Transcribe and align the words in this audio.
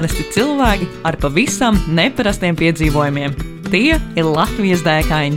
Parasti 0.00 0.22
cilvēki 0.32 0.86
ar 1.04 1.16
pavisam 1.20 1.76
neparastiem 1.92 2.56
piedzīvojumiem. 2.56 3.34
Tie 3.66 3.98
ir 4.00 4.24
Latvijas 4.24 4.80
dēkaini. 4.80 5.36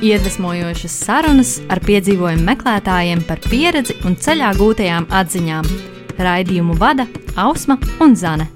Iedvesmojošas 0.00 0.94
sarunas 1.02 1.50
ar 1.68 1.82
piedzīvojumu 1.84 2.46
meklētājiem 2.46 3.20
par 3.28 3.42
pieredzi 3.44 3.98
un 4.08 4.14
ceļā 4.16 4.54
gūtajām 4.56 5.10
atziņām. 5.12 5.68
Raidījumu 6.24 6.78
vada 6.80 7.04
Ausma 7.36 7.76
un 8.00 8.16
Zane. 8.16 8.46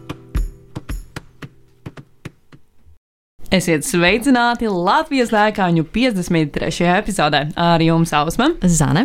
Esiet 3.52 3.84
sveicināti 3.84 4.72
Latvijas 4.72 5.34
dēkaņu 5.36 5.84
53. 5.92 6.88
epizodē 6.94 7.42
ar 7.60 7.84
jums 7.84 8.16
Ausma. 8.16 8.54
Zane. 8.64 9.04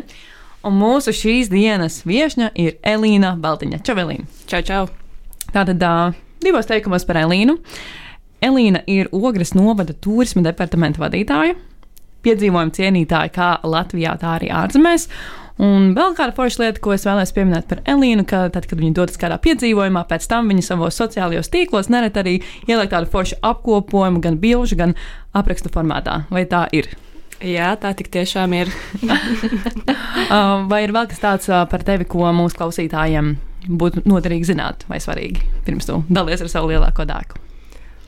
Un 0.64 0.80
mūsu 0.80 1.12
šīs 1.12 1.52
dienas 1.52 2.06
viesņa 2.08 2.54
ir 2.56 2.80
Elīna 2.96 3.36
Baltiņa. 3.36 3.84
Čavelīna. 3.84 4.32
Čau, 4.48 4.64
čau! 4.64 4.88
Tātad 5.52 5.84
divos 6.44 6.70
teikumos 6.70 7.06
par 7.08 7.22
Elīnu. 7.24 7.58
Elīna 8.44 8.84
ir 8.90 9.10
Ogres 9.16 9.56
novada 9.58 9.96
turisma 9.98 10.44
departamenta 10.46 11.02
vadītāja, 11.02 11.58
piedzīvojuma 12.26 12.76
cienītāja 12.76 13.34
kā 13.34 13.50
Latvijā, 13.66 14.14
tā 14.22 14.36
arī 14.38 14.52
ārzemēs. 14.54 15.08
Un 15.58 15.96
vēl 15.98 16.14
kāda 16.14 16.36
forša 16.38 16.62
lieta, 16.62 16.82
ko 16.84 16.94
es 16.94 17.08
vēlēs 17.08 17.34
pieminēt 17.34 17.66
par 17.70 17.82
Elīnu, 17.90 18.28
ka 18.30 18.44
tad, 18.54 18.68
kad 18.70 18.78
viņa 18.78 18.94
dodas 19.00 19.18
kādā 19.18 19.40
piedzīvojumā, 19.42 20.04
pēc 20.06 20.28
tam 20.30 20.52
viņa 20.52 20.68
savos 20.68 21.00
sociālajos 21.02 21.50
tīklos 21.54 21.90
nereti 21.90 22.22
arī 22.22 22.36
ieliek 22.70 22.94
tādu 22.94 23.10
foršu 23.10 23.40
apkopojumu, 23.42 24.22
gan 24.22 24.38
bilžu, 24.44 24.78
gan 24.78 24.94
aprakstu 25.34 25.74
formātā. 25.74 26.22
Vai 26.30 26.46
tā 26.50 26.68
ir? 26.78 26.92
Jā, 27.42 27.74
tā 27.82 27.96
tik 27.98 28.14
tiešām 28.14 28.54
ir. 28.58 28.70
Vai 30.70 30.86
ir 30.86 30.94
vēl 30.94 31.10
kas 31.10 31.26
tāds 31.26 31.52
par 31.74 31.86
tevi, 31.86 32.06
ko 32.10 32.30
mūsu 32.38 32.58
klausītājiem 32.62 33.36
būtu 33.68 34.06
noderīgi 34.08 34.54
zināt, 34.54 34.86
vai 34.92 35.00
svarīgi 35.04 35.44
pirms 35.68 35.90
tu 35.90 36.02
dalies 36.10 36.44
ar 36.44 36.52
savu 36.52 36.72
lielāko 36.72 37.08
dēku? 37.08 37.47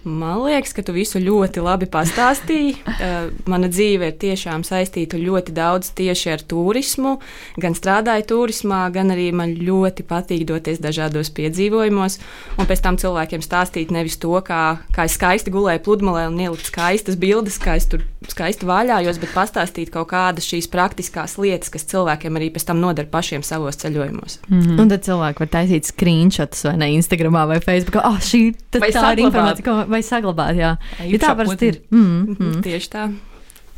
Man 0.03 0.44
liekas, 0.45 0.72
ka 0.75 0.83
tu 0.86 0.94
visu 0.95 1.19
ļoti 1.19 1.64
labi 1.64 1.89
pastāstīji. 1.92 2.75
Uh, 2.86 3.30
mana 3.52 3.67
dzīve 3.72 4.11
ir 4.11 4.17
tiešām 4.22 4.64
saistīta 4.67 5.19
ļoti 5.19 5.55
daudz 5.55 5.92
tieši 5.97 6.33
ar 6.36 6.44
turismu. 6.47 7.17
Gan 7.59 7.75
strādāju 7.78 8.27
turismā, 8.31 8.86
gan 8.95 9.11
arī 9.16 9.30
man 9.36 9.55
ļoti 9.59 10.05
patīk 10.08 10.45
doties 10.50 10.80
dažādos 10.83 11.33
piedzīvojumos. 11.36 12.20
Un 12.58 12.70
pēc 12.70 12.86
tam 12.86 13.00
cilvēkiem 13.02 13.44
stāstīt 13.44 13.92
nevis 13.95 14.20
to, 14.22 14.36
kā, 14.45 14.80
kā 14.95 15.08
es 15.09 15.17
skaisti 15.20 15.53
gulēju 15.53 15.83
pludmalē 15.88 16.27
un 16.31 16.39
ielikt 16.39 16.72
skaistas 16.72 17.20
bildes, 17.20 17.59
kā 17.61 17.75
es 17.80 17.89
tur 17.92 18.05
skaisti 18.27 18.67
vaļājos, 18.67 19.20
bet 19.22 19.31
pastāstīt 19.36 19.92
kaut 19.94 20.09
kādas 20.11 20.47
šīs 20.47 20.67
praktiskās 20.72 21.38
lietas, 21.39 21.72
kas 21.73 21.88
cilvēkiem 21.89 22.39
arī 22.39 22.50
pēc 22.53 22.67
tam 22.70 22.81
noder 22.83 23.08
pašiem 23.09 23.44
savos 23.45 23.80
ceļojumos. 23.81 24.39
Mm 24.47 24.59
-hmm. 24.61 24.81
Un 24.81 24.89
tad 24.89 25.03
cilvēki 25.08 25.44
var 25.44 25.52
taisīt 25.55 25.92
screenshots 25.92 26.64
vai 26.67 26.75
ne 26.77 26.92
Instagramā 26.95 27.47
vai 27.47 27.59
Facebookā. 27.59 28.03
Ah, 28.03 28.14
oh, 28.14 28.20
šī 28.20 28.53
tā 28.72 29.14
ir 29.14 29.23
informācija, 29.25 29.66
ko 29.66 29.89
vai 29.92 30.02
saglabāt. 30.06 30.59
Jā, 30.59 30.76
ja 31.06 31.22
tā 31.22 31.34
parasti 31.38 31.73
ir. 31.73 31.82
Mm, 31.94 32.36
mm. 32.36 32.59
Tieši 32.66 32.94
tā. 32.94 33.08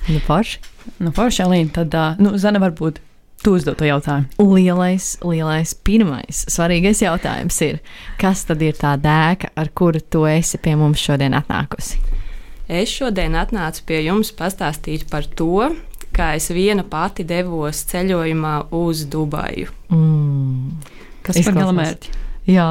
Nu, 0.07 0.19
forši. 0.25 0.61
Nu, 1.01 1.13
forši, 1.13 1.43
Alīna, 1.45 1.73
tad, 1.75 1.95
uh, 1.97 2.19
nu, 2.21 2.33
Zana, 2.41 2.61
varbūt 2.63 3.01
tu 3.41 3.55
uzdod 3.57 3.77
to 3.79 3.85
jautājumu. 3.87 4.29
Lielais, 4.53 5.15
lielais, 5.25 5.73
pirmais, 5.85 6.43
svarīgais 6.51 7.01
jautājums 7.03 7.57
ir, 7.65 7.79
kas 8.21 8.45
tad 8.49 8.61
ir 8.65 8.77
tā 8.77 8.95
dēka, 9.01 9.51
ar 9.57 9.71
kuru 9.77 10.01
tu 10.01 10.25
esi 10.29 10.61
pie 10.61 10.75
mums 10.79 11.01
šodien 11.01 11.35
atnākusi? 11.37 12.01
Es 12.71 12.93
šodien 12.93 13.35
atnācu 13.35 13.83
pie 13.89 14.03
jums 14.05 14.31
pastāstīt 14.37 15.07
par 15.11 15.25
to, 15.25 15.71
kā 16.15 16.33
es 16.37 16.49
viena 16.53 16.85
pati 16.87 17.25
devos 17.27 17.83
ceļojumā 17.91 18.55
uz 18.77 19.05
Dubaju. 19.11 19.73
Mm. 19.91 20.75
Kas 21.25 21.41
ir 21.41 21.55
galamērķis? 21.55 22.20
Jā, 22.49 22.69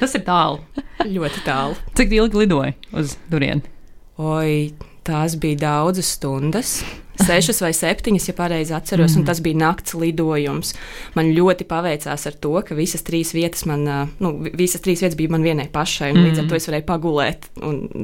tas 0.00 0.16
ir 0.16 0.24
tālu. 0.26 0.62
ļoti 1.04 1.44
tālu. 1.44 1.76
Cik 1.98 2.16
ilgi 2.16 2.44
lidoja 2.44 2.72
uz 2.96 3.16
turieni? 3.30 3.64
Oi, 4.20 4.72
tās 5.06 5.36
bija 5.40 5.64
daudzas 5.66 6.16
stundas. 6.16 6.80
Sešas 7.20 7.58
vai 7.60 7.70
septiņas, 7.76 8.30
ja 8.30 8.34
pareizi 8.36 8.72
atceros, 8.72 9.12
mm. 9.12 9.20
un 9.20 9.26
tas 9.28 9.42
bija 9.44 9.58
nakts 9.60 9.92
lidojums. 9.98 10.72
Man 11.18 11.34
ļoti 11.36 11.66
paveicās 11.68 12.24
ar 12.30 12.36
to, 12.40 12.54
ka 12.64 12.76
visas 12.78 13.04
trīs 13.04 13.34
vietas, 13.36 13.66
man, 13.68 13.84
nu, 14.24 14.32
visas 14.56 14.80
trīs 14.80 15.02
vietas 15.04 15.18
bija 15.20 15.34
man 15.34 15.44
vienai 15.44 15.68
pašai, 15.72 16.14
un 16.14 16.22
mm. 16.22 16.28
līdz 16.30 16.42
ar 16.42 16.48
to 16.48 16.56
es 16.56 16.68
varēju 16.70 16.86
pagulēt. 16.88 17.50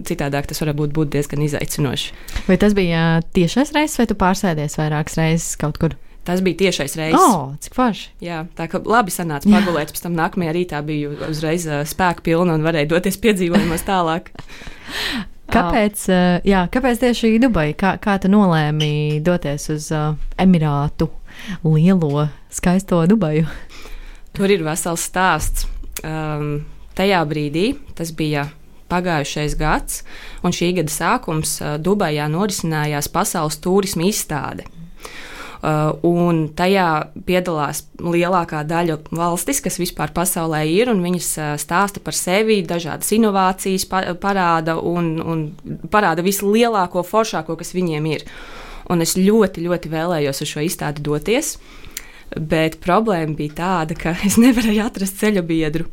Citādāk 0.09 0.51
tas 0.51 0.61
varētu 0.61 0.91
būt 0.99 1.15
diezgan 1.17 1.47
izaicinoši. 1.49 2.13
Vai 2.51 2.61
tas 2.61 2.77
bija 2.77 3.07
tiešais 3.37 3.73
reizes, 3.77 3.97
vai 4.03 4.09
tu 4.11 4.19
pārsēdies 4.21 4.77
vairākas 4.83 5.17
reizes 5.23 5.57
kaut 5.61 5.81
kur? 5.81 5.97
Tas 6.27 6.43
bija 6.43 6.57
tiešais 6.57 6.97
reizes. 6.99 7.21
Oh, 7.23 7.53
cik 7.63 7.77
forši. 7.79 8.09
Jā, 8.25 8.41
tā 8.59 8.67
kā 8.67 8.81
labi 8.83 9.13
sanāca 9.15 9.47
pagulēt, 9.47 9.93
pēc 9.95 10.03
tam 10.09 10.17
nākamajā 10.19 10.55
rītā 10.57 10.81
biju 10.83 11.13
uzreiz 11.29 11.69
uh, 11.71 11.85
spēka 11.87 12.25
pilna 12.27 12.57
un 12.59 12.65
varēju 12.67 12.91
doties 12.97 13.19
piedzīvojumos 13.23 13.87
tālāk. 13.87 14.33
Kāpēc, 15.55 16.01
uh, 16.11 16.41
jā, 16.43 16.65
kāpēc 16.75 16.99
tieši 17.05 17.37
Dubai? 17.39 17.69
Kā, 17.79 17.95
kā 18.03 18.17
tu 18.19 18.27
nolēmi 18.33 19.21
doties 19.23 19.69
uz 19.71 19.87
uh, 19.95 20.19
Emirātu 20.43 21.07
lielo, 21.63 22.27
skaisto 22.51 22.99
Dubaju? 23.07 23.47
Tur 24.35 24.51
ir 24.51 24.67
vesels 24.67 25.07
stāsts. 25.07 25.69
Um, 26.03 26.67
tajā 26.99 27.23
brīdī 27.31 27.69
tas 27.97 28.11
bija 28.11 28.49
pagājušais 28.91 29.55
gads, 29.59 30.03
un 30.43 30.51
šī 30.55 30.73
gada 30.81 30.93
sākums 30.93 31.55
Dubajā 31.79 32.27
norisinājās 32.35 33.07
pasaules 33.15 33.63
turisma 33.63 34.11
izstāde. 34.11 34.67
Uh, 34.67 35.36
un 36.07 36.43
tajā 36.57 36.89
piedalās 37.27 37.85
lielākā 38.03 38.63
daļa 38.69 38.99
valstis, 39.17 39.63
kas 39.65 39.79
vispār 39.81 40.13
pasaulē 40.17 40.63
ir, 40.69 40.91
un 40.93 41.01
viņas 41.05 41.31
uh, 41.39 41.55
stāsta 41.61 42.03
par 42.05 42.17
sevi, 42.17 42.61
dažādas 42.67 43.13
inovācijas 43.17 43.87
parāda 44.23 44.77
un, 44.77 45.17
un 45.23 45.47
parāda 45.93 46.25
visu 46.27 46.51
lielāko, 46.53 47.05
foršāko, 47.07 47.57
kas 47.59 47.75
viņiem 47.77 48.13
ir. 48.13 48.27
Un 48.93 49.03
es 49.03 49.17
ļoti, 49.19 49.65
ļoti 49.67 49.91
vēlējos 49.91 50.45
uz 50.45 50.53
šo 50.53 50.63
izstādi 50.67 51.03
doties, 51.03 51.57
bet 52.37 52.79
problēma 52.85 53.35
bija 53.39 53.57
tāda, 53.63 53.99
ka 53.99 54.15
es 54.29 54.39
nevarēju 54.41 54.85
atrast 54.87 55.23
ceļu 55.23 55.47
biedru. 55.47 55.89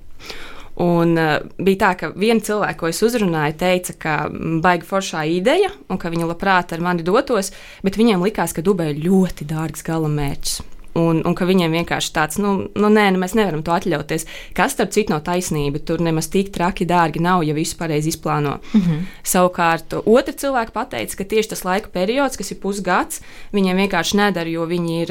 Un 0.82 1.14
uh, 1.22 1.36
bija 1.62 1.82
tā, 1.84 1.92
ka 2.00 2.12
viena 2.18 2.42
cilvēka, 2.42 2.80
ko 2.80 2.90
es 2.90 3.02
uzrunāju, 3.06 3.58
teica, 3.62 3.94
ka 4.00 4.18
baigi 4.64 4.90
foršā 4.90 5.22
ideja 5.30 5.70
un 5.94 6.02
ka 6.02 6.10
viņa 6.10 6.32
labprāt 6.32 6.74
ar 6.74 6.82
mani 6.82 7.06
dotos, 7.06 7.52
bet 7.86 8.00
viņiem 8.00 8.26
likās, 8.26 8.56
ka 8.58 8.66
Dubai 8.66 8.90
ir 8.96 9.04
ļoti 9.06 9.46
dārgs 9.50 9.86
galamērķis 9.86 10.73
un, 11.00 11.22
un 11.26 11.36
ka 11.38 11.46
viņiem 11.50 11.74
vienkārši 11.80 12.12
tāds, 12.14 12.40
nu, 12.42 12.54
nu 12.76 12.90
nē, 12.92 13.08
nu, 13.14 13.22
mēs 13.22 13.36
nevaram 13.38 13.64
to 13.66 13.74
atļauties. 13.74 14.26
Kas, 14.58 14.76
starp 14.76 14.94
citu, 14.94 15.14
nav 15.14 15.24
taisnība. 15.28 15.82
Tur 15.84 16.04
nemaz 16.04 16.30
tik 16.34 16.52
traki 16.54 16.88
dārgi 16.90 17.22
nav, 17.24 17.44
ja 17.48 17.56
visu 17.58 17.78
pareizi 17.80 18.14
izplāno. 18.14 18.60
Mm 18.74 18.82
-hmm. 18.82 19.00
Savukārt, 19.24 19.94
otra 20.06 20.34
cilvēka 20.34 20.72
pateica, 20.72 21.18
ka 21.18 21.24
tieši 21.24 21.50
tas 21.50 21.64
laika 21.66 21.90
periods, 21.94 22.38
kas 22.38 22.52
ir 22.52 22.58
pusgads, 22.62 23.22
viņiem 23.54 23.78
vienkārši 23.84 24.18
nedara, 24.18 24.50
jo 24.50 24.66
viņi 24.66 25.02
ir 25.02 25.10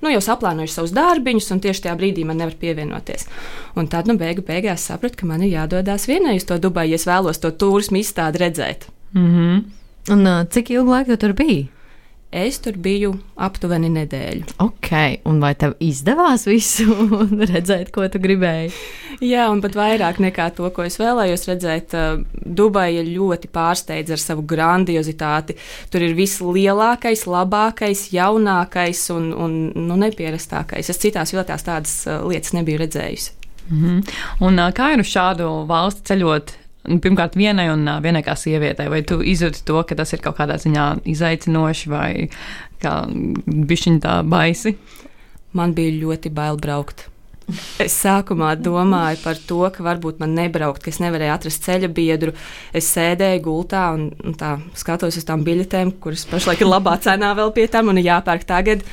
nu, 0.00 0.10
jau 0.10 0.20
saplānojuši 0.20 0.72
savus 0.72 0.92
darbiņus, 0.92 1.50
un 1.50 1.60
tieši 1.60 1.82
tajā 1.82 1.96
brīdī 1.96 2.24
man 2.24 2.36
nevar 2.36 2.54
pievienoties. 2.54 3.26
Un 3.74 3.86
tad, 3.86 4.06
nu, 4.06 4.16
beigu 4.16 4.42
beigās 4.42 4.86
sapratu, 4.86 5.16
ka 5.16 5.26
man 5.26 5.42
ir 5.42 5.52
jādodas 5.52 6.06
vienai 6.06 6.36
uz 6.36 6.44
to 6.44 6.58
Dubaju, 6.58 6.90
ja 6.90 6.94
es 6.94 7.06
vēlos 7.06 7.40
to 7.40 7.50
turismu 7.50 7.98
izstādi 7.98 8.38
redzēt. 8.38 8.88
Mm 9.12 9.30
-hmm. 9.34 9.62
Un 10.12 10.46
cik 10.50 10.70
ilgu 10.70 10.90
laiku 10.90 11.10
tu 11.10 11.16
tur 11.16 11.32
biji? 11.32 11.68
Es 12.34 12.56
tur 12.58 12.74
biju 12.82 13.12
aptuveni 13.38 13.86
nedēļu. 13.94 14.56
Ok, 14.64 14.90
un 15.30 15.36
vai 15.38 15.52
tev 15.54 15.76
izdevās 15.78 16.48
visu 16.48 16.90
redzēt, 17.52 17.92
ko 17.94 18.08
tu 18.10 18.18
gribēji? 18.18 18.72
Jā, 19.22 19.44
un 19.52 19.60
pat 19.62 19.76
vairāk 19.78 20.18
nekā 20.18 20.48
to, 20.56 20.66
ko 20.74 20.82
es 20.82 20.98
vēlējos 20.98 21.46
redzēt. 21.52 21.94
Uh, 21.94 22.24
Dubaja 22.42 23.04
ļoti 23.06 23.52
pārsteidz 23.54 24.16
ar 24.16 24.22
savu 24.22 24.42
grandiozitāti. 24.50 25.54
Tur 25.94 26.02
ir 26.02 26.16
vislielākais, 26.18 27.22
labākais, 27.30 28.08
jaunākais 28.16 29.04
un, 29.14 29.30
un 29.38 29.56
nu, 29.78 30.00
nepierastākais. 30.02 30.90
Es 30.90 31.02
citās 31.06 31.36
vietās 31.36 31.62
tādas 31.62 31.94
uh, 32.08 32.24
lietas 32.26 32.56
nebiju 32.58 32.82
redzējusi. 32.82 33.30
Mm 33.70 33.78
-hmm. 33.84 34.14
Un, 34.42 34.58
uh, 34.58 34.74
kā 34.74 34.90
ir 34.92 35.06
uz 35.06 35.14
šādu 35.14 35.54
valsti 35.70 36.02
ceļot 36.10 36.56
pirmkārt, 36.84 37.38
vienai 37.38 37.68
un 37.72 37.88
vienai 38.04 38.22
kā 38.26 38.36
sievietei, 38.38 38.90
vai 38.92 39.02
tu 39.06 39.20
izjūti 39.24 39.64
to, 39.68 39.80
ka 39.88 39.96
tas 39.98 40.12
ir 40.12 40.22
kaut 40.24 40.38
kādā 40.40 40.58
ziņā 40.60 40.90
izaicinoši 41.14 41.90
vai 41.92 42.10
kā 42.82 43.00
bišķiņa 43.08 44.04
tā 44.04 44.20
baisi? 44.28 44.76
Man 45.54 45.74
bija 45.76 45.96
ļoti 46.02 46.32
bail 46.34 46.60
braukt. 46.60 47.08
Es 47.82 47.92
sākumā 48.00 48.54
domāju 48.56 49.18
par 49.20 49.40
to, 49.48 49.60
ka 49.72 49.84
varbūt 49.84 50.20
man 50.22 50.32
nebraukt, 50.36 50.80
ka 50.84 50.88
es 50.92 51.00
nevarēju 51.02 51.34
atrast 51.34 51.66
ceļa 51.66 51.90
biedru. 51.92 52.32
Es 52.72 52.88
sēdēju 52.94 53.42
gultā 53.44 53.84
un, 53.96 54.06
un 54.24 54.36
tā, 54.40 54.54
skatos 54.78 55.18
uz 55.20 55.28
tām 55.28 55.44
biļetēm, 55.44 55.92
kuras 56.00 56.24
pašlaik 56.30 56.64
ir 56.64 56.70
labā 56.70 56.96
cenā 57.04 57.34
vēl 57.36 57.52
pie 57.56 57.68
tam 57.68 57.92
un 57.92 58.00
jāpērk 58.00 58.48
tagad. 58.48 58.86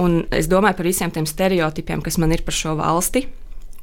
Un 0.00 0.22
es 0.32 0.48
domāju 0.48 0.78
par 0.78 0.88
visiem 0.88 1.12
tiem 1.12 1.28
stereotipiem, 1.28 2.00
kas 2.00 2.16
man 2.16 2.32
ir 2.32 2.44
par 2.46 2.56
šo 2.56 2.78
valsti. 2.80 3.26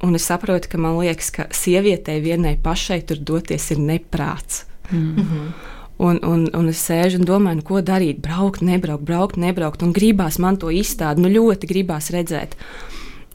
Un 0.01 0.15
es 0.15 0.23
saprotu, 0.29 0.69
ka 0.71 0.79
man 0.79 0.95
liekas, 0.95 1.31
ka 1.35 1.49
sievietei 1.51 2.21
vienai 2.23 2.55
pašai 2.63 3.01
tur 3.07 3.19
doties 3.19 3.71
ir 3.71 3.81
neprāts. 3.83 4.63
Mm 4.91 5.15
-hmm. 5.15 5.51
Un, 5.97 6.19
un, 6.23 6.47
un 6.55 6.67
es 6.69 6.89
sēžu 6.89 7.19
un 7.19 7.25
domāju, 7.25 7.55
nu, 7.55 7.61
ko 7.61 7.81
darīt. 7.81 8.21
Braukt, 8.21 8.61
nebraukt, 8.61 9.03
braukt, 9.03 9.37
nebraukt. 9.37 9.81
Un 9.83 9.93
gribās 9.93 10.39
man 10.39 10.57
to 10.57 10.67
izstādi, 10.71 11.19
nu 11.19 11.27
ļoti 11.27 11.67
gribās 11.67 12.09
redzēt. 12.09 12.55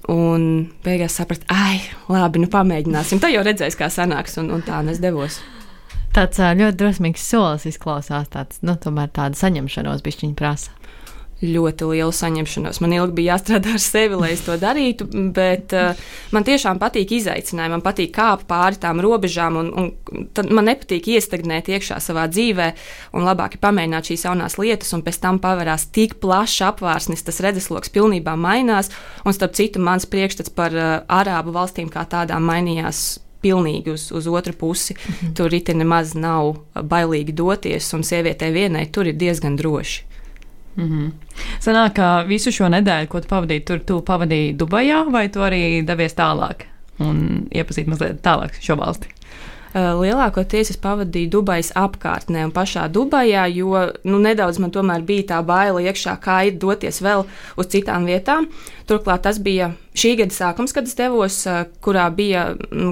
Un 0.09 0.71
beigās 0.85 1.13
sapratu, 1.13 1.45
ah, 1.49 1.81
labi, 2.09 2.39
nu 2.39 2.47
pamēģināsim. 2.47 3.21
Tā 3.21 3.29
jau 3.29 3.43
redzēs, 3.45 3.77
kā 3.77 3.91
sanāks, 3.93 4.39
un, 4.39 4.51
un 4.51 4.63
tā 4.63 4.91
es 4.91 4.99
devos. 4.99 5.41
Tāds 6.13 6.39
ļoti 6.39 6.77
drosmīgs 6.77 7.29
solis 7.31 7.67
izklausās. 7.67 8.29
Tāds, 8.29 8.59
nu, 8.63 8.77
tomēr 8.77 9.09
tāda 9.09 9.35
saņemšanos 9.35 10.03
bišķiņa 10.03 10.35
prasa 10.35 10.71
ļoti 11.45 11.89
lielu 11.91 12.13
saņemšanos. 12.15 12.81
Man 12.83 12.95
ilgi 12.97 13.17
bija 13.19 13.35
jāstrādā 13.35 13.75
ar 13.77 13.83
sevi, 13.83 14.19
lai 14.21 14.33
es 14.35 14.45
to 14.47 14.57
darītu, 14.61 15.07
bet 15.35 15.75
uh, 15.77 15.99
man 16.35 16.47
tiešām 16.47 16.81
patīk 16.83 17.15
izaicinājumi. 17.19 17.77
Man 17.77 17.85
patīk 17.85 18.13
kāpt 18.17 18.47
pāri 18.51 18.81
tām 18.83 19.03
robežām, 19.05 19.59
un, 19.61 19.73
un 19.75 20.29
tad 20.37 20.53
man 20.55 20.69
nepatīk 20.71 21.09
iestagnēt 21.17 21.71
iekšā 21.75 22.01
savā 22.03 22.27
dzīvē, 22.33 22.71
un 23.19 23.27
labāk 23.29 23.57
ir 23.57 23.65
pamēģināt 23.65 24.13
šīs 24.13 24.27
jaunās 24.29 24.59
lietas, 24.61 24.95
un 24.97 25.05
pēc 25.07 25.21
tam 25.23 25.41
pavērās 25.43 25.89
tik 25.95 26.19
plašs 26.23 26.63
apvārsnis, 26.71 27.25
tas 27.27 27.43
redzesloks 27.45 27.93
pilnībā 27.95 28.37
mainās, 28.39 28.93
un 29.25 29.37
starp 29.37 29.59
citu 29.59 29.83
mans 29.83 30.09
priekšstats 30.11 30.55
par 30.55 30.75
uh, 30.75 30.97
Arābu 31.09 31.55
valstīm 31.55 31.93
kā 31.93 32.07
tādām 32.09 32.47
mainījās 32.49 33.05
pilnīgi 33.45 33.93
uz, 33.93 34.09
uz 34.13 34.27
otru 34.27 34.53
pusi. 34.57 34.95
Mm 34.95 35.15
-hmm. 35.15 35.35
Tur 35.37 35.53
rīte 35.53 35.75
nemaz 35.75 36.15
nav 36.15 36.55
bailīgi 36.75 37.33
doties, 37.33 37.93
un 37.95 38.05
sievietei 38.05 38.53
vienai 38.53 38.87
tur 38.93 39.07
ir 39.07 39.15
diezgan 39.15 39.57
droši. 39.57 40.14
Mm 40.77 40.89
-hmm. 40.89 41.11
Sanāk, 41.61 41.93
ka 41.95 42.25
visu 42.29 42.53
šo 42.53 42.69
nedēļu, 42.69 43.09
ko 43.09 43.21
tu 43.21 43.29
pavadīji 43.29 43.65
tur, 43.65 43.79
tu 43.79 44.01
pavadīji 44.01 44.57
Dubajā, 44.57 45.11
vai 45.11 45.29
tu 45.29 45.41
arī 45.41 45.85
devies 45.87 46.15
tālāk 46.15 46.67
un 46.99 47.47
iepazīsti 47.55 47.91
mazliet 47.91 48.23
tālāk 48.23 48.51
šo 48.61 48.77
valsti? 48.77 49.09
Lielākoties 49.75 50.71
es 50.71 50.77
pavadīju 50.77 51.31
Dubajas 51.31 51.73
apkārtnē 51.75 52.45
un 52.45 52.53
pašā 52.55 52.87
Dubajā, 52.89 53.47
jo 53.51 53.91
nu, 54.05 54.19
nedaudz 54.19 54.59
man 54.59 54.71
tomēr 54.71 55.03
bija 55.03 55.23
tā 55.23 55.41
baila 55.43 55.81
iekšā, 55.83 56.15
kā 56.23 56.47
ir 56.47 56.61
doties 56.63 57.03
vēl 57.03 57.25
uz 57.57 57.67
citām 57.67 58.07
vietām. 58.07 58.47
Turklāt 58.87 59.23
tas 59.27 59.39
bija 59.39 59.73
šī 59.95 60.17
gada 60.19 60.35
sākums, 60.35 60.75
kad 60.75 60.89
es 60.89 60.97
devos, 60.99 61.39
kurā 61.85 62.09
bija 62.15 62.47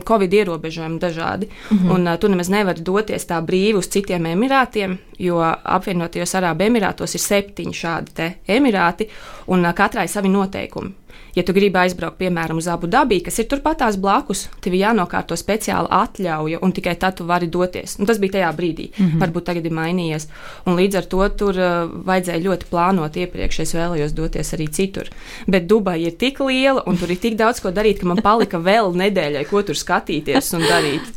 covid 0.08 0.32
ierobežojumi 0.32 0.99
dažādi. 0.99 1.49
Mm 1.70 1.78
-hmm. 1.78 1.94
Un 1.94 2.19
tu 2.19 2.28
nemaz 2.28 2.49
nevari 2.49 2.81
doties 2.81 3.26
tā 3.26 3.40
brīvi 3.46 3.75
uz 3.75 3.88
citiem 3.88 4.26
emirātiem, 4.26 4.99
jo 5.19 5.38
apvienotajos 5.64 6.34
Arābu 6.34 6.66
Emirātos 6.66 7.14
ir 7.14 7.20
septiņi 7.20 7.72
šādi 7.72 8.32
emirāti, 8.49 9.08
un 9.46 9.72
katrai 9.75 10.08
savi 10.08 10.28
noteikumi. 10.28 10.93
Ja 11.34 11.43
tu 11.43 11.54
gribi 11.56 11.78
aizbraukt, 11.81 12.19
piemēram, 12.20 12.58
uz 12.60 12.66
Abu 12.69 12.88
Dabī, 12.93 13.22
kas 13.25 13.38
ir 13.40 13.46
turpatās 13.48 13.96
blakus, 14.00 14.44
tev 14.60 14.75
jānokārto 14.76 15.37
speciāla 15.40 15.88
atļauja, 16.02 16.58
un 16.60 16.75
tikai 16.76 16.93
tad 17.00 17.16
tu 17.16 17.25
vari 17.28 17.48
doties. 17.48 17.96
Un 18.00 18.08
tas 18.08 18.20
bija 18.20 18.37
tajā 18.37 18.50
brīdī. 18.58 18.90
Mm 18.90 19.06
-hmm. 19.06 19.22
Varbūt 19.22 19.46
tagad 19.48 19.66
ir 19.66 19.72
mainījies. 19.72 20.28
Un 20.66 20.76
līdz 20.76 20.96
ar 20.98 21.05
to 21.14 21.28
tur 21.28 21.56
uh, 21.56 21.88
vajadzēja 22.08 22.44
ļoti 22.46 22.69
plānot 22.70 23.16
iepriekš. 23.16 23.60
Es 23.60 23.75
vēlējos 23.75 24.12
doties 24.12 24.52
arī 24.55 24.69
citur. 24.70 25.08
Bet 25.46 25.66
Dubaja 25.66 26.06
ir 26.06 26.16
tik 26.19 26.40
liela, 26.40 26.82
un 26.93 27.00
tur 27.00 27.11
ir 27.12 27.21
tik 27.23 27.39
daudz 27.41 27.62
ko 27.65 27.73
darīt, 27.75 28.03
ka 28.03 28.09
man 28.11 28.21
palika 28.25 28.61
vēl 28.62 28.93
nedēļai, 29.00 29.47
ko 29.50 29.65
tur 29.67 29.79
skatīties 29.79 30.53
un 30.59 30.69
darīt. 30.69 31.11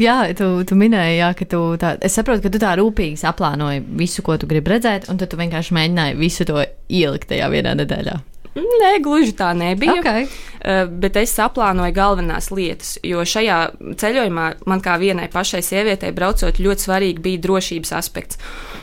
Jā, 0.00 0.16
tu, 0.38 0.46
tu 0.68 0.76
minēji, 0.78 1.18
jā, 1.18 1.30
ka 1.36 1.46
tu 1.48 1.62
tā, 1.80 1.96
es 2.04 2.14
saprotu, 2.16 2.44
ka 2.44 2.52
tu 2.54 2.60
tā 2.62 2.74
rūpīgi 2.78 3.18
saplānoji 3.20 3.82
visu, 3.98 4.24
ko 4.24 4.36
tu 4.40 4.48
gribi 4.50 4.76
redzēt, 4.76 5.08
un 5.10 5.18
tad 5.20 5.32
tu 5.32 5.40
vienkārši 5.40 5.74
mēģināji 5.78 6.20
visu 6.20 6.46
to 6.48 6.62
ielikt 6.92 7.32
tajā 7.32 7.48
vienā 7.52 7.74
nedēļā. 7.80 8.18
Nē, 8.52 8.98
gluži 9.00 9.32
tā 9.32 9.54
nebija. 9.56 9.94
Okay. 10.02 10.26
Uh, 10.60 10.84
bet 11.00 11.16
es 11.16 11.32
saplānoju 11.32 11.94
galvenās 11.96 12.50
lietas, 12.52 12.98
jo 13.06 13.24
šajā 13.24 13.58
ceļojumā 14.00 14.48
man 14.68 14.82
kā 14.84 14.98
vienai 15.00 15.30
pašai 15.32 15.62
sievietei 15.64 16.12
braucot 16.12 16.60
ļoti 16.60 16.86
svarīgi 16.86 17.24
bija 17.24 17.40
drošības 17.46 17.94
aspekts. 17.96 18.40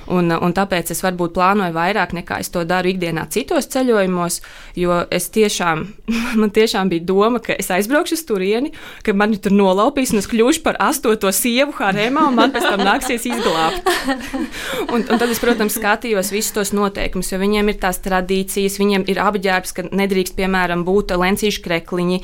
Un, 0.09 0.31
un 0.33 0.53
tāpēc 0.55 0.89
es 0.93 1.03
varbūt 1.05 1.35
plānoju 1.35 1.73
vairāk 1.75 2.15
nekā 2.17 2.39
es 2.41 2.49
to 2.53 2.63
daru 2.67 2.89
ikdienā 2.89 3.27
citos 3.29 3.67
ceļojumos, 3.69 4.39
jo 4.79 4.95
es 5.13 5.29
tiešām, 5.35 5.83
man 6.41 6.53
tiešām 6.55 6.89
bija 6.89 7.05
doma, 7.11 7.41
ka 7.43 7.53
es 7.53 7.69
aizbraukšu 7.73 8.17
uz 8.17 8.23
turieni, 8.25 8.73
ka 9.05 9.13
mani 9.13 9.37
tur 9.41 9.53
nolaupīs 9.53 10.13
un 10.13 10.21
es 10.23 10.29
kļūšu 10.31 10.63
par 10.65 10.79
astoto 10.81 11.29
sievu 11.35 11.75
harēmā 11.77 12.25
un 12.29 12.39
man 12.39 12.53
pēc 12.55 12.65
tam 12.71 12.83
nāksies 12.87 13.27
izglābt. 13.29 13.91
un, 14.93 15.03
un 15.03 15.21
tad 15.21 15.27
es, 15.29 15.41
protams, 15.43 15.77
skatījos 15.77 16.33
visus 16.33 16.55
tos 16.57 16.73
noteikumus, 16.73 17.29
jo 17.29 17.39
viņiem 17.41 17.69
ir 17.69 17.79
tās 17.83 18.01
tradīcijas, 18.05 18.79
viņiem 18.81 19.05
ir 19.13 19.21
apģērbs, 19.21 19.75
ka 19.77 19.85
nedrīkst, 19.89 20.37
piemēram, 20.39 20.85
būt 20.87 21.13
lencīšu 21.19 21.63
krekliņi, 21.65 22.19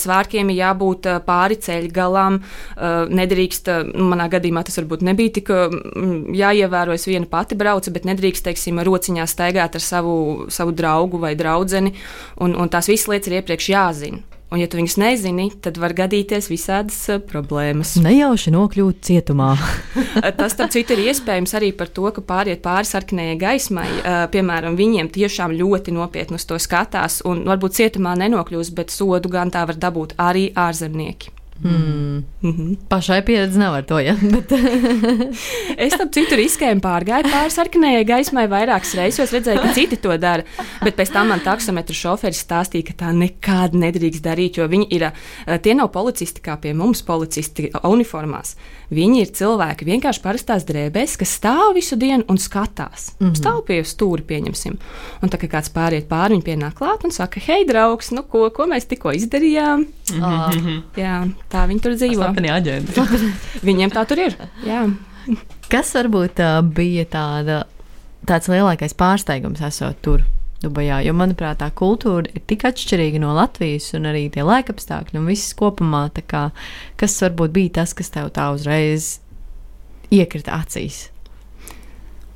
svārkiem 0.00 0.52
ir 0.52 0.60
jābūt 0.60 1.08
pāri 1.24 1.56
ceļgalam, 1.64 2.40
nedrīkst, 3.14 3.72
manā 3.96 4.28
gadījumā 4.32 4.64
tas 4.66 4.78
varbūt 4.82 5.04
nebija 5.08 5.38
tik 5.40 5.52
jāievēro, 6.44 6.96
es 6.96 7.08
viena 7.14 7.30
pati 7.30 7.56
braucu, 7.58 7.94
bet 7.94 8.06
nedrīkst, 8.10 8.44
teiksim, 8.50 8.82
rociņā 8.84 9.26
staigāt 9.30 9.78
ar 9.78 9.84
savu, 9.84 10.14
savu 10.52 10.76
draugu 10.76 11.22
vai 11.22 11.34
draugu. 11.38 11.52
Un, 11.64 12.54
un 12.58 12.70
tās 12.70 12.90
visas 12.90 13.08
lietas 13.08 13.30
ir 13.30 13.40
iepriekš 13.40 13.72
jāzina. 13.72 14.24
Un, 14.54 14.60
ja 14.62 14.68
tu 14.70 14.78
viņus 14.78 14.94
nezini, 15.02 15.48
tad 15.64 15.80
var 15.82 15.90
gadīties 15.98 16.46
visādas 16.46 17.00
uh, 17.10 17.18
problēmas. 17.18 17.96
Nejauši 18.04 18.52
nokļūt 18.54 19.00
cietumā. 19.08 19.48
Tas, 20.38 20.54
starp 20.54 20.70
citu, 20.70 20.94
ir 20.94 21.08
iespējams 21.10 21.56
arī 21.58 21.72
par 21.74 21.90
to, 21.90 22.06
ka 22.14 22.22
pāriet 22.22 22.62
pāri 22.62 22.86
sarkanajai 22.86 23.34
gaismai. 23.40 23.88
Uh, 23.96 24.20
piemēram, 24.30 24.78
viņiem 24.78 25.10
tiešām 25.16 25.56
ļoti 25.58 25.96
nopietni 25.98 26.38
uz 26.38 26.46
to 26.46 26.60
skatās, 26.62 27.18
un 27.26 27.42
varbūt 27.48 27.80
cietumā 27.80 28.14
nenokļūst, 28.22 28.76
bet 28.78 28.94
sodu 28.94 29.32
gan 29.32 29.50
tā 29.50 29.66
var 29.66 29.80
dabūt 29.88 30.14
arī 30.22 30.52
ārzemnieki. 30.54 31.33
Mm. 31.62 32.24
Mm 32.42 32.52
-hmm. 32.52 32.76
Pašai 32.88 33.24
pieredze 33.24 33.58
nav 33.58 33.74
ar 33.74 33.84
to, 33.84 33.98
ja. 33.98 34.16
Bet... 34.34 34.52
es 35.76 35.92
tam 35.98 36.08
citu 36.12 36.36
riskējumu 36.36 36.80
pārgāju 36.80 37.30
pāri 37.30 37.50
sarkanajai 37.50 38.04
gaismai 38.04 38.46
vairākas 38.48 38.94
reizes, 38.94 39.32
redzēju, 39.32 39.62
ka 39.62 39.72
citi 39.74 39.96
to 39.96 40.16
dara. 40.16 40.42
Bet 40.82 40.96
pēc 40.96 41.12
tam 41.12 41.28
man 41.28 41.40
taksometru 41.40 41.94
šoferis 41.94 42.44
stāstīja, 42.44 42.86
ka 42.86 42.92
tā 43.04 43.12
nekad 43.12 43.74
nedrīkst 43.74 44.24
darīt, 44.24 44.58
jo 44.58 44.68
viņi 44.68 44.86
ir, 44.90 45.02
eh, 45.02 45.58
tie 45.58 45.74
nav 45.74 45.88
policisti 45.88 46.40
kā 46.40 46.56
pie 46.60 46.74
mums, 46.74 47.02
policisti 47.02 47.70
uniformās. 47.82 48.56
Viņi 48.90 49.20
ir 49.20 49.26
cilvēki 49.26 49.84
vienkārši 49.84 50.22
parastās 50.22 50.64
drēbēs, 50.68 51.16
kas 51.18 51.40
stāv 51.40 51.74
visu 51.74 51.96
dienu 51.96 52.24
un 52.28 52.36
skatās. 52.38 53.14
Mm 53.18 53.26
-hmm. 53.26 53.34
Stāv 53.34 53.64
pie 53.66 53.82
stūra, 53.82 54.22
pieņemsim. 54.22 54.76
Un 55.22 55.28
tā 55.28 55.38
kā 55.38 55.48
kāds 55.48 55.72
pāriet 55.72 56.08
pāri, 56.08 56.34
viņi 56.34 56.42
pienāk 56.44 56.74
klāt 56.74 57.04
un 57.04 57.10
saka, 57.10 57.40
hei, 57.40 57.64
draugs, 57.64 58.10
nu 58.10 58.22
ko, 58.22 58.50
ko 58.50 58.66
mēs 58.66 58.86
tikko 58.86 59.10
izdarījām? 59.12 59.86
Mm 60.12 60.20
-hmm. 60.20 60.82
Jā, 60.96 61.28
tā 61.54 61.64
viņi 61.70 61.84
tur 61.84 61.96
dzīvo. 61.98 62.28
Viņiem 63.68 63.94
tā 63.94 64.04
tur 64.10 64.24
ir. 64.26 64.36
Jā. 64.66 64.84
Kas 65.72 65.94
varbūt 65.96 66.42
uh, 66.44 66.60
bija 66.66 67.06
tāda, 67.08 67.62
tāds 68.28 68.50
lielākais 68.52 68.96
pārsteigums 68.98 69.62
esot 69.64 70.00
tur? 70.04 70.26
Dubajā, 70.64 71.02
jo, 71.04 71.12
manuprāt, 71.16 71.58
tā 71.60 71.68
kultūra 71.76 72.30
ir 72.30 72.40
tik 72.48 72.62
atšķirīga 72.64 73.20
no 73.20 73.34
Latvijas, 73.36 73.90
un 73.98 74.08
arī 74.08 74.26
tie 74.32 74.44
laikapstākļi 74.46 75.20
un 75.20 75.26
viss 75.28 75.52
kopumā. 75.58 76.06
Kā, 76.30 76.46
kas 77.00 77.18
varbūt 77.20 77.52
bija 77.52 77.74
tas, 77.80 77.92
kas 77.96 78.12
tev 78.14 78.30
tā 78.36 78.48
uzreiz 78.54 79.18
iekrita 80.14 80.56
acīs? 80.62 81.08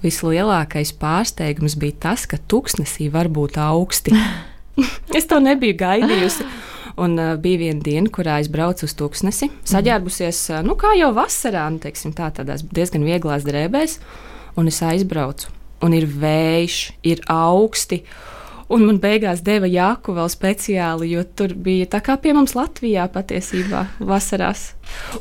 Vislielākais 0.05 0.93
pārsteigums 1.01 1.79
bija 1.81 1.97
tas, 2.05 2.27
ka 2.29 2.39
tuksnesī 2.51 3.09
var 3.15 3.31
būt 3.33 3.57
augsti. 3.63 4.13
es 5.19 5.27
to 5.31 5.41
nebiju 5.43 5.79
gaidījusi. 5.81 6.47
Un 6.99 7.19
uh, 7.19 7.37
bija 7.39 7.63
viena 7.63 7.85
diena, 7.85 8.11
kurā 8.11 8.41
es 8.43 8.49
braucu 8.51 8.89
uz 8.89 8.95
tūkstnesi, 8.99 9.51
saģērbusies, 9.71 10.41
uh, 10.57 10.65
nu, 10.67 10.75
kā 10.81 10.97
jau 10.99 11.13
vasarā, 11.15 11.69
nu, 11.71 11.79
teiksim, 11.83 12.15
tā, 12.17 12.33
tādās 12.35 12.65
diezgan 12.75 13.07
vieglās 13.07 13.47
drēbēs, 13.47 14.01
un 14.59 14.73
es 14.73 14.83
aizbraucu 14.83 15.55
un 15.85 15.95
ir 15.95 16.09
vējš, 16.11 16.79
ir 17.07 17.23
augsti. 17.33 18.03
Un 18.69 18.85
man 18.85 18.99
beigās 19.01 19.41
deva 19.45 19.69
jāku 19.71 20.13
vēl 20.17 20.29
speciāli, 20.29 21.13
jo 21.15 21.23
tur 21.39 21.55
bija 21.57 21.87
tā 21.95 22.03
kā 22.05 22.19
pie 22.21 22.35
mums 22.37 22.53
Latvijā 22.59 23.07
patiesībā 23.15 23.87
vasarās. 24.11 24.73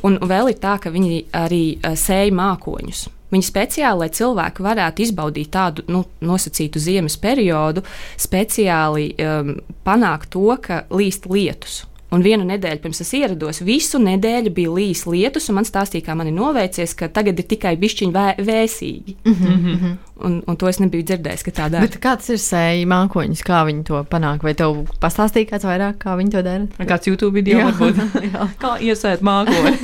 Un 0.04 0.18
vēl 0.20 0.52
ir 0.52 0.58
tā, 0.60 0.76
ka 0.82 0.92
viņi 0.92 1.22
arī 1.36 1.62
uh, 1.78 1.94
sēja 1.96 2.34
mākoņus. 2.36 3.06
Viņi 3.34 3.44
speciāli, 3.44 4.04
lai 4.04 4.08
cilvēki 4.14 4.64
varētu 4.64 5.04
izbaudīt 5.04 5.52
tādu 5.52 5.84
nu, 5.92 6.04
nosacītu 6.24 6.80
ziemas 6.80 7.18
periodu, 7.20 7.84
speciāli 8.16 9.10
um, 9.20 9.54
panākt 9.84 10.32
to, 10.32 10.48
ka 10.64 10.84
līst 10.94 11.28
lietus. 11.28 11.82
Un 12.08 12.22
vienu 12.24 12.46
nedēļu 12.48 12.80
pirms 12.80 13.02
es 13.04 13.10
ierados, 13.18 13.58
visu 13.60 13.98
nedēļu 14.00 14.52
bija 14.56 14.70
līs 14.72 15.02
lietus, 15.04 15.50
un 15.50 15.58
man 15.58 15.66
stāstīja, 15.68 16.06
kā 16.06 16.14
man 16.16 16.30
ir 16.30 16.36
noveicies, 16.38 16.94
ka 16.96 17.10
tagad 17.12 17.36
ir 17.36 17.44
tikai 17.50 17.74
bišķiņi 17.80 18.14
vē, 18.14 18.24
vēsīgi. 18.46 19.16
Mm 19.28 19.34
-hmm. 19.34 19.96
un, 20.24 20.38
un 20.48 20.56
to 20.56 20.68
es 20.68 20.80
nebiju 20.80 21.04
dzirdējis, 21.04 21.44
ka 21.44 21.50
tā 21.50 21.68
dara. 21.68 21.84
Bet 21.84 22.00
kāds 22.00 22.32
ir 22.32 22.40
sēji 22.40 22.88
mākoņus, 22.88 23.44
kā 23.44 23.60
viņi 23.68 23.84
to 23.84 24.00
panāk? 24.08 24.40
Vai 24.42 24.54
tev 24.54 24.86
pastāstīja 25.00 25.50
kāds 25.52 25.68
vairāk, 25.68 26.00
kā 26.00 26.16
viņi 26.16 26.30
to 26.30 26.42
dara? 26.42 26.64
Kāds 26.78 27.12
YouTube 27.12 27.34
video 27.34 27.58
jā. 27.58 27.68
varbūt? 27.68 28.00
kā 28.64 28.78
iesēt 28.80 29.20
mākoņu? 29.20 29.76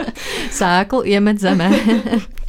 Sēklu 0.60 1.04
iemet 1.04 1.44
zemē. 1.44 1.70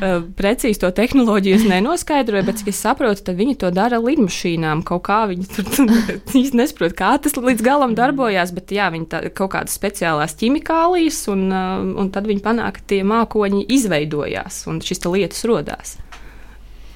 Precīzi 0.00 0.80
to 0.82 0.90
tehnoloģiju 0.94 1.58
es 1.58 1.64
nenoskaidroju, 1.68 2.46
bet 2.48 2.60
cik 2.60 2.70
es 2.72 2.80
saprotu, 2.82 3.22
tad 3.26 3.38
viņi 3.38 3.56
to 3.62 3.70
dara 3.74 4.00
lidmašīnām. 4.02 4.82
Kaut 4.86 5.04
kā 5.06 5.20
viņi 5.30 5.48
tur 5.54 5.68
īsti 6.40 6.60
nesaprot, 6.60 6.96
kā 6.98 7.14
tas 7.22 7.36
līdz 7.38 7.64
galam 7.64 7.94
darbojās, 7.98 8.54
bet 8.56 8.74
jā, 8.74 8.90
viņi 8.94 9.08
tā, 9.12 9.22
kaut 9.36 9.54
kādas 9.54 9.76
speciālās 9.78 10.36
ķimikālijas, 10.40 11.24
un, 11.32 11.46
un 11.52 12.10
tad 12.14 12.28
viņi 12.30 12.44
panāk, 12.44 12.80
ka 12.80 12.88
tie 12.94 13.02
mākoņi 13.06 13.66
izveidojās 13.76 14.64
un 14.70 14.82
šis 14.84 15.04
lietas 15.06 15.44
rodās. 15.48 15.98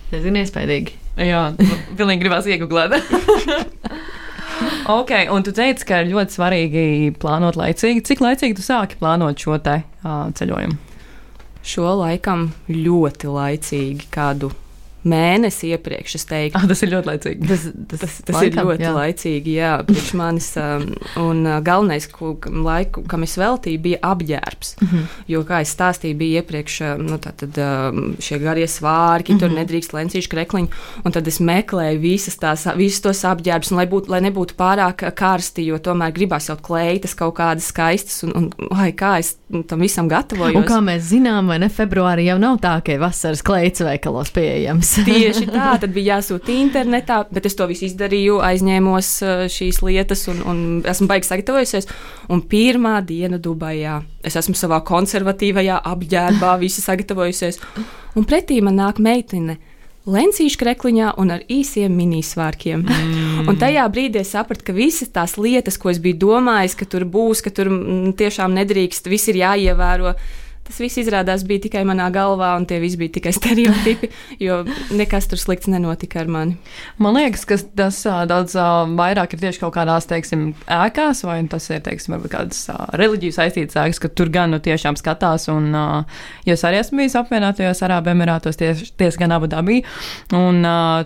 Tas 0.09 0.25
ir 0.25 0.41
iespaidīgi. 0.41 0.97
Jā, 1.29 1.51
pilnīgi 1.99 2.23
gribās 2.23 2.49
iegūt. 2.49 2.95
ok, 4.99 5.13
un 5.35 5.45
tu 5.45 5.53
teici, 5.53 5.85
ka 5.89 6.03
ir 6.03 6.13
ļoti 6.15 6.39
svarīgi 6.39 6.85
plānot 7.21 7.59
laicīgi. 7.61 8.07
Cik 8.09 8.25
laicīgi 8.25 8.57
tu 8.57 8.65
sāki 8.65 9.01
plānot 9.01 9.37
šo 9.43 9.61
te 9.63 9.83
uh, 9.83 10.29
ceļojumu? 10.39 10.88
Šo 11.69 11.91
laikam 12.01 12.49
ļoti 12.73 13.29
laicīgi, 13.29 14.09
kādu 14.15 14.53
mēnesi 15.07 15.73
iepriekš. 15.73 16.17
Ah, 16.57 16.65
tas 16.69 16.83
ir 16.83 16.93
ļoti 16.93 17.09
laicīgi. 17.09 17.49
Tas, 17.49 17.67
tas, 17.91 18.01
tas, 18.03 18.17
tas 18.27 18.39
laikam, 18.39 18.59
ir 18.59 18.69
ļoti 18.73 18.87
jā. 18.87 18.93
laicīgi, 18.97 19.55
jā, 19.59 19.73
priekš 19.87 20.11
manis. 20.19 20.49
Um, 20.59 20.87
un 21.23 21.43
uh, 21.47 21.59
galvenais, 21.65 22.09
ko, 22.11 22.35
laiku, 22.67 23.05
kam 23.09 23.27
es 23.27 23.37
veltīju, 23.39 23.83
bija 23.85 24.01
apģērbs. 24.11 24.75
Mm 24.81 24.89
-hmm. 24.89 25.05
Jo, 25.31 25.43
kā 25.49 25.61
es 25.63 25.75
stāstīju, 25.77 26.19
bija 26.19 26.43
iepriekš 26.43 26.81
uh, 26.81 26.95
nu, 27.03 27.19
tātad, 27.23 27.59
um, 27.63 28.17
šie 28.19 28.39
garie 28.43 28.67
svārki, 28.67 29.33
mm 29.33 29.37
-hmm. 29.37 29.41
tur 29.41 29.49
mhm. 29.49 29.59
nedrīkst 29.59 29.95
lencīšu 29.95 30.33
krekliņu. 30.35 30.69
Un 31.05 31.13
tad 31.13 31.29
es 31.29 31.41
meklēju 31.41 32.01
visas 32.01 32.37
tās, 32.37 32.67
visus 32.77 33.01
tos 33.01 33.25
apģērbus, 33.25 33.71
lai, 33.71 33.87
būt, 33.87 34.09
lai 34.09 34.21
nebūtu 34.21 34.55
pārāk 34.59 35.15
karsti, 35.15 35.67
jo 35.67 35.79
tomēr 35.79 36.13
gribās 36.13 36.49
jau 36.49 36.57
kleitas 36.57 37.15
kaut 37.15 37.35
kādas 37.39 37.69
skaistas. 37.69 38.23
Un, 38.25 38.33
un, 38.35 38.51
lai 38.71 38.93
kā 38.93 39.19
es 39.19 39.37
tam 39.69 39.81
visam 39.81 40.09
gatavojos. 40.11 40.57
Un 40.59 40.67
kā 40.69 40.79
mēs 40.85 41.07
zinām, 41.09 41.49
vai 41.49 41.59
ne, 41.63 41.71
februārī 41.73 42.27
jau 42.27 42.37
nav 42.41 42.59
tā, 42.63 42.75
ka 42.85 42.99
vasaras 43.01 43.41
kleitas 43.47 43.85
veikalos 43.87 44.33
pieejams. 44.35 44.91
Tieši 45.09 45.49
tā, 45.49 45.71
tad 45.83 45.95
bija 45.95 46.19
jāsūta 46.19 46.53
internetā, 46.53 47.23
bet 47.33 47.49
es 47.49 47.57
to 47.59 47.69
visu 47.71 47.87
izdarīju, 47.89 48.41
aizņēmos 48.45 49.13
uh, 49.25 49.47
šīs 49.53 49.81
lietas 49.87 50.27
un, 50.33 50.43
un 50.49 50.61
esmu 50.89 51.09
baigi 51.11 51.31
sagatavojusies. 51.31 51.89
Un 52.35 52.45
pirmā 52.51 52.99
diena 53.09 53.41
Dubajā 53.41 54.03
es 54.27 54.37
esmu 54.37 54.57
savā 54.59 54.83
konservatīvajā 54.89 55.81
apģērbā, 55.95 56.59
visi 56.61 56.85
sagatavojusies. 56.85 57.63
Un 58.19 58.29
pretī 58.29 58.61
man 58.65 58.77
nāk 58.81 59.01
meitene. 59.03 59.59
Lencīšu 60.09 60.57
krekliņā 60.63 61.13
un 61.21 61.35
ar 61.35 61.43
īsiem 61.53 61.93
minisvārkiem. 61.93 62.85
Mm. 62.85 63.49
Un 63.51 63.59
tajā 63.61 63.85
brīdī 63.93 64.23
es 64.23 64.33
sapratu, 64.33 64.65
ka 64.69 64.77
visas 64.77 65.13
tās 65.13 65.37
lietas, 65.37 65.77
ko 65.81 65.93
es 65.93 66.01
biju 66.01 66.17
domājis, 66.23 66.77
ka 66.79 66.89
tur 66.89 67.05
būs, 67.05 67.43
ka 67.45 67.53
tur 67.53 67.69
mm, 67.69 68.15
tiešām 68.17 68.57
nedrīkst, 68.57 69.11
viss 69.13 69.29
ir 69.29 69.43
jāievēro 69.43 70.15
tas 70.69 70.81
viss 70.83 71.01
izrādās 71.01 71.45
bija 71.49 71.65
tikai 71.67 71.83
manā 71.89 72.09
galvā, 72.15 72.53
un 72.59 72.67
tie 72.69 72.79
visi 72.83 72.99
bija 73.01 73.15
tikai 73.17 73.33
stereotipi, 73.39 74.11
jo 74.43 74.61
nekas 74.95 75.29
tur 75.31 75.41
slikts 75.41 75.71
nenotika 75.71 76.23
ar 76.23 76.31
mani. 76.33 76.57
Man 77.01 77.17
liekas, 77.17 77.47
ka 77.49 77.59
tas 77.79 78.03
daudz 78.31 78.57
vairāk 78.99 79.35
ir 79.35 79.43
tieši 79.47 79.63
kaut 79.63 79.75
kādās, 79.77 80.09
teiksim, 80.11 80.53
ēkās, 80.79 81.25
vai 81.27 81.41
tas 81.51 81.69
ir, 81.73 81.83
teiksim, 81.87 82.17
varbūt 82.17 82.35
kādas 82.35 82.65
reliģijas 82.99 83.41
saistītas 83.41 83.81
ēkas, 83.85 84.03
ka 84.03 84.13
tur 84.13 84.33
gan 84.35 84.53
nu 84.55 84.61
tiešām 84.63 84.99
skatās, 85.01 85.49
un 85.53 85.71
jo 86.47 86.57
es 86.57 86.65
arī 86.67 86.83
esmu 86.83 87.03
bijis 87.03 87.17
apvienotajos 87.19 87.83
Arābu 87.87 88.13
Emirātos, 88.13 88.59
tieši 88.61 88.93
ties 88.99 89.19
gan 89.21 89.35
Abu 89.37 89.49
Dabī, 89.51 89.81
un 90.37 90.61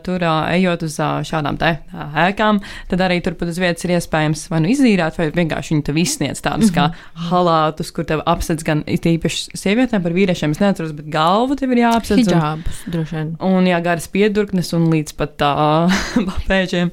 tur 0.06 0.26
ejot 0.26 0.86
uz 0.88 0.98
šādām 1.28 1.58
te 1.60 1.74
ēkām, 2.26 2.60
tad 2.90 3.04
arī 3.04 3.20
turpat 3.24 3.52
uz 3.52 3.60
vietas 3.62 3.86
ir 3.86 3.96
iespējams 3.98 4.46
vai 4.52 4.62
nu 4.64 4.72
izīrēt, 4.72 5.18
vai 5.20 5.30
vienkārši 5.34 5.74
viņi 5.74 5.86
tev 5.86 6.00
izsniedz 6.02 6.42
tādus 6.44 6.72
mm 6.72 6.78
-hmm. 6.78 6.98
kā 7.14 7.28
halātus, 7.30 7.92
kur 7.92 8.08
tev 8.08 8.22
apsedz 8.26 8.64
gan 8.66 8.84
īpaši 8.86 9.51
sievietēm, 9.58 10.02
par 10.04 10.14
vīriešiem 10.16 10.54
es 10.54 10.60
neatceros, 10.62 10.94
bet 10.96 11.08
galva 11.12 11.56
tev 11.58 11.74
ir 11.74 11.82
jāapsedz. 11.82 12.28
Hijabs, 12.28 12.82
droši 12.92 13.16
vien. 13.18 13.32
Un 13.48 13.68
jā, 13.68 13.80
garas 13.84 14.08
piedurknes 14.12 14.72
un 14.78 14.88
līdz 14.92 15.16
pat 15.18 15.36
tā 15.42 15.52
papēžiem. 16.30 16.92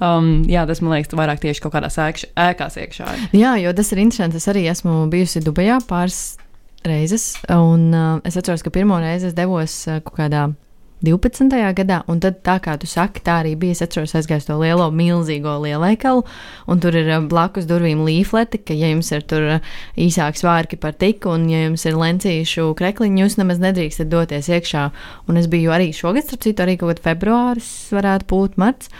Um, 0.00 0.30
jā, 0.50 0.66
tas 0.68 0.82
man 0.84 0.96
liekas, 0.96 1.16
vairāk 1.18 1.42
tieši 1.44 1.64
kaut 1.64 1.76
kādās 1.76 1.98
ēkš, 2.02 2.28
ēkās 2.46 2.78
iekšā. 2.82 3.14
Jā, 3.36 3.56
jo 3.62 3.74
tas 3.76 3.92
ir 3.94 4.02
interesanti. 4.04 4.40
Es 4.40 4.50
arī 4.52 4.66
esmu 4.72 5.04
bijusi 5.12 5.44
Dubajā 5.44 5.80
pāris 5.88 6.36
reizes, 6.86 7.34
un 7.50 7.90
uh, 7.90 8.20
es 8.26 8.38
atceros, 8.38 8.62
ka 8.62 8.74
pirmo 8.74 9.00
reizi 9.02 9.30
es 9.30 9.36
devos 9.36 9.82
uh, 9.90 9.98
kaut 10.04 10.20
kādā 10.20 10.46
12. 11.04 11.52
gadā, 11.76 11.98
un 12.08 12.20
tad, 12.24 12.38
tā 12.46 12.56
kā 12.64 12.76
tu 12.80 12.88
saki, 12.88 13.20
tā 13.24 13.40
arī 13.42 13.52
bija. 13.60 13.76
Es 13.76 13.82
atceros, 13.84 14.14
aizgāju 14.16 14.46
to 14.48 14.56
lielo, 14.62 14.86
milzīgo 14.94 15.58
lielveikalu, 15.60 16.22
un 16.72 16.80
tur 16.80 16.96
ir 16.96 17.10
eh, 17.12 17.26
blakus 17.28 17.68
durvīm 17.68 18.00
līfleti, 18.06 18.62
ka, 18.64 18.76
ja 18.76 18.88
jums 18.88 19.12
ir 19.12 19.26
tur 19.28 19.44
eh, 19.58 19.74
īsāks 20.00 20.46
vārki 20.46 20.80
par 20.80 20.96
tiku, 20.96 21.34
un 21.36 21.44
ja 21.52 21.66
jums 21.66 21.84
ir 21.84 22.00
lencīšu 22.00 22.70
krekliņi, 22.78 23.22
jūs 23.26 23.36
nemaz 23.42 23.60
nedrīkstat 23.60 24.08
doties 24.12 24.48
iekšā. 24.48 24.88
Un 25.28 25.42
es 25.42 25.50
biju 25.52 25.74
arī 25.76 25.92
šogad, 25.96 26.24
starp 26.24 26.46
citu, 26.48 26.64
arī 26.64 26.78
kaut 26.80 26.94
kad 26.96 27.04
februāris 27.10 27.70
varētu 27.92 28.30
būt 28.32 28.60
marts. 28.60 28.92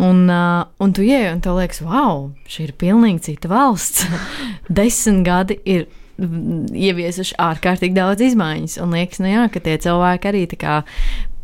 Un, 0.00 0.28
uh, 0.32 0.64
un 0.80 0.92
tu 0.96 1.02
ieej, 1.04 1.32
un 1.34 1.42
tev 1.44 1.58
liekas, 1.58 1.82
wow, 1.84 2.30
šī 2.48 2.70
ir 2.70 2.76
pilnīgi 2.80 3.26
cita 3.26 3.50
valsts. 3.50 4.06
Desmit 4.78 5.26
gadi 5.26 5.58
ir 5.68 5.90
ieviesuši 6.20 7.36
ārkārtīgi 7.40 7.96
daudz 7.96 8.24
izmaiņas. 8.24 8.78
Un 8.84 8.94
liekas, 8.96 9.20
nu 9.22 9.30
jā, 9.32 9.46
ka 9.52 9.62
tie 9.64 9.76
cilvēki 9.80 10.30
arī 10.30 10.46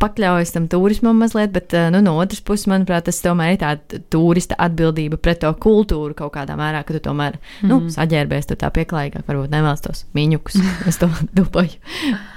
pakļaujas 0.02 0.52
tam 0.54 0.66
turismam 0.72 1.18
mazliet, 1.20 1.52
bet 1.54 1.74
eh, 1.76 1.88
nu, 1.94 2.02
no 2.04 2.16
otras 2.22 2.42
puses, 2.44 2.68
manuprāt, 2.70 3.06
tas 3.08 3.22
tomēr 3.24 3.54
ir 3.54 3.60
tāda 3.62 4.00
turista 4.12 4.58
atbildība 4.66 5.18
pret 5.22 5.42
to 5.44 5.52
kultūru 5.62 6.16
kaut 6.18 6.34
kādā 6.36 6.58
mērā, 6.58 6.82
ka 6.86 6.96
tu 6.96 7.02
tomēr 7.08 7.38
mm 7.38 7.40
-hmm. 7.62 7.68
nu, 7.72 7.94
saģērbies, 7.94 8.50
tā 8.52 8.70
pieklājīgāk, 8.70 9.26
varbūt 9.28 9.54
nevēlas 9.54 9.84
tos 9.84 10.04
miņukus. 10.14 10.60
es 10.90 10.98
to 10.98 11.10
duboju. 11.38 11.80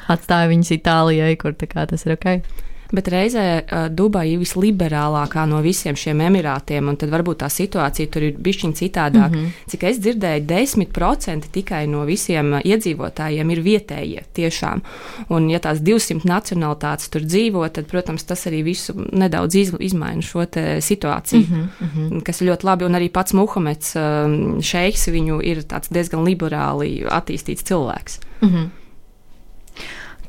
Atstāju 0.08 0.50
viņus 0.56 0.72
Itālijai, 0.80 1.36
kur 1.38 1.54
tas 1.54 2.06
ir 2.06 2.18
ok. 2.18 2.42
Bet 2.90 3.08
reizē 3.14 3.46
uh, 3.62 3.86
Dubaja 3.94 4.32
ir 4.34 4.40
visliberālākā 4.42 5.44
no 5.50 5.60
visiem 5.62 5.98
šiem 6.00 6.24
emirātiem, 6.26 6.88
un 6.90 6.98
tad 6.98 7.12
varbūt 7.14 7.44
tā 7.44 7.50
situācija 7.54 8.10
tur 8.10 8.26
ir 8.26 8.40
bišķiņa 8.42 8.78
citādāk. 8.80 9.30
Mm 9.30 9.36
-hmm. 9.36 9.68
Cik 9.70 9.84
es 9.84 10.00
dzirdēju, 10.00 10.46
10% 10.46 11.50
tikai 11.52 11.86
no 11.88 12.06
visiem 12.06 12.56
iedzīvotājiem 12.64 13.52
ir 13.52 13.62
vietējie 13.62 14.24
tiešām. 14.34 14.82
Un, 15.30 15.50
ja 15.50 15.60
tās 15.60 15.80
200 15.80 16.26
nacionalitātes 16.26 17.10
tur 17.10 17.22
dzīvo, 17.22 17.70
tad, 17.70 17.86
protams, 17.86 18.24
tas 18.24 18.48
arī 18.48 18.64
visu 18.64 18.94
nedaudz 19.12 19.56
iz, 19.56 19.74
izmaina 19.80 20.22
šo 20.22 20.46
situāciju, 20.80 21.46
mm 21.50 21.70
-hmm. 21.80 22.24
kas 22.24 22.42
ir 22.42 22.48
ļoti 22.48 22.64
labi. 22.64 22.86
Un 22.86 22.96
arī 22.96 23.10
pats 23.12 23.34
Muhameds 23.34 23.96
um, 23.96 24.62
Šeiks 24.62 25.08
viņu 25.08 25.42
ir 25.44 25.64
diezgan 25.92 26.26
liberāli 26.26 27.06
attīstīts 27.06 27.64
cilvēks. 27.64 28.20
Mm 28.42 28.50
-hmm. 28.50 28.79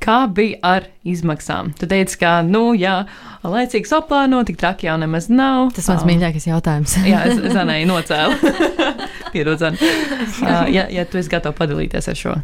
Kā 0.01 0.21
bija 0.33 0.57
ar 0.65 0.87
izmaksām? 1.05 1.75
Tu 1.77 1.89
teici, 1.91 2.17
ka, 2.23 2.39
nu, 2.47 2.71
jā, 2.79 3.03
laicīgi 3.45 3.89
saplāno, 3.91 4.41
tik 4.49 4.57
traki 4.61 4.89
jau 4.89 4.97
nemaz 5.01 5.29
nav. 5.29 5.75
Tas 5.77 5.91
mans 5.93 6.07
um, 6.07 6.09
mīļākais 6.09 6.47
jautājums. 6.49 6.95
jā, 7.05 7.27
es 7.29 7.43
Zanai 7.57 7.83
nocēlu. 7.89 8.39
Piedod, 9.35 9.61
Zan. 9.61 9.77
Uh, 9.77 10.65
ja, 10.73 10.87
ja 10.89 11.05
tu 11.05 11.21
esi 11.21 11.33
gatava 11.33 11.57
padalīties 11.59 12.09
ar 12.11 12.19
šo. 12.19 12.39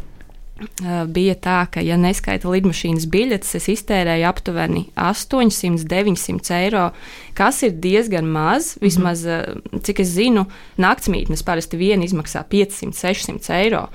Uh, 0.57 1.03
bija 1.13 1.35
tā, 1.37 1.57
ka, 1.69 1.81
ja 1.85 1.97
neskaita 2.01 2.49
lidmašīnas 2.49 3.05
biļetes, 3.13 3.55
es 3.59 3.67
iztērēju 3.75 4.25
aptuveni 4.25 4.87
800, 4.97 5.85
900 5.89 6.55
eiro, 6.63 6.87
kas 7.37 7.61
ir 7.65 7.75
diezgan 7.81 8.29
maz. 8.29 8.75
Mhm. 8.75 8.85
Vismaz, 8.85 9.25
uh, 9.25 9.81
cik 9.85 10.01
es 10.05 10.13
zinu, 10.13 10.45
naktsmītnes 10.81 11.45
parasti 11.45 11.81
viena 11.81 12.05
izmaksā 12.05 12.45
500, 12.53 12.93
600 13.01 13.57
eiro. 13.63 13.87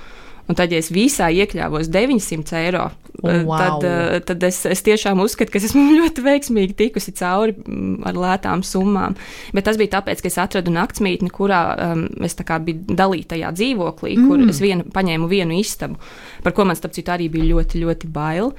Un 0.53 0.57
tad, 0.59 0.69
ja 0.69 0.83
es 0.83 0.91
visā 0.93 1.31
iekļāvos 1.33 1.89
900 1.89 2.59
eiro, 2.61 2.83
oh, 3.23 3.37
wow. 3.49 3.57
tad, 3.57 3.85
eh, 3.89 4.19
tad 4.29 4.43
es, 4.45 4.59
es 4.69 4.83
tiešām 4.85 5.23
uzskatu, 5.25 5.49
ka 5.49 5.57
es 5.57 5.71
esmu 5.71 5.87
ļoti 6.03 6.25
veiksmīgi 6.27 6.77
tikusi 6.77 7.15
cauri 7.17 7.55
mm, 7.57 8.03
ar 8.11 8.19
lētām 8.21 8.65
summām. 8.67 9.17
Bet 9.57 9.65
tas 9.65 9.79
bija 9.81 9.95
tāpēc, 9.95 10.21
ka 10.21 10.29
es 10.29 10.37
atradu 10.43 10.75
naktsmītni, 10.75 11.33
kurā 11.33 11.63
um, 11.73 12.05
es 12.21 12.37
biju 12.37 12.99
dalītajā 13.01 13.53
dzīvoklī, 13.57 14.13
mm. 14.19 14.29
kur 14.29 14.53
es 14.53 14.61
vienu, 14.61 14.85
paņēmu 14.93 15.31
vienu 15.31 15.57
istabu, 15.57 15.97
par 16.45 16.53
ko 16.57 16.67
man 16.69 16.77
starp 16.77 16.99
citu 16.99 17.15
arī 17.15 17.31
bija 17.33 17.49
ļoti, 17.55 17.81
ļoti 17.87 18.13
bail. 18.13 18.53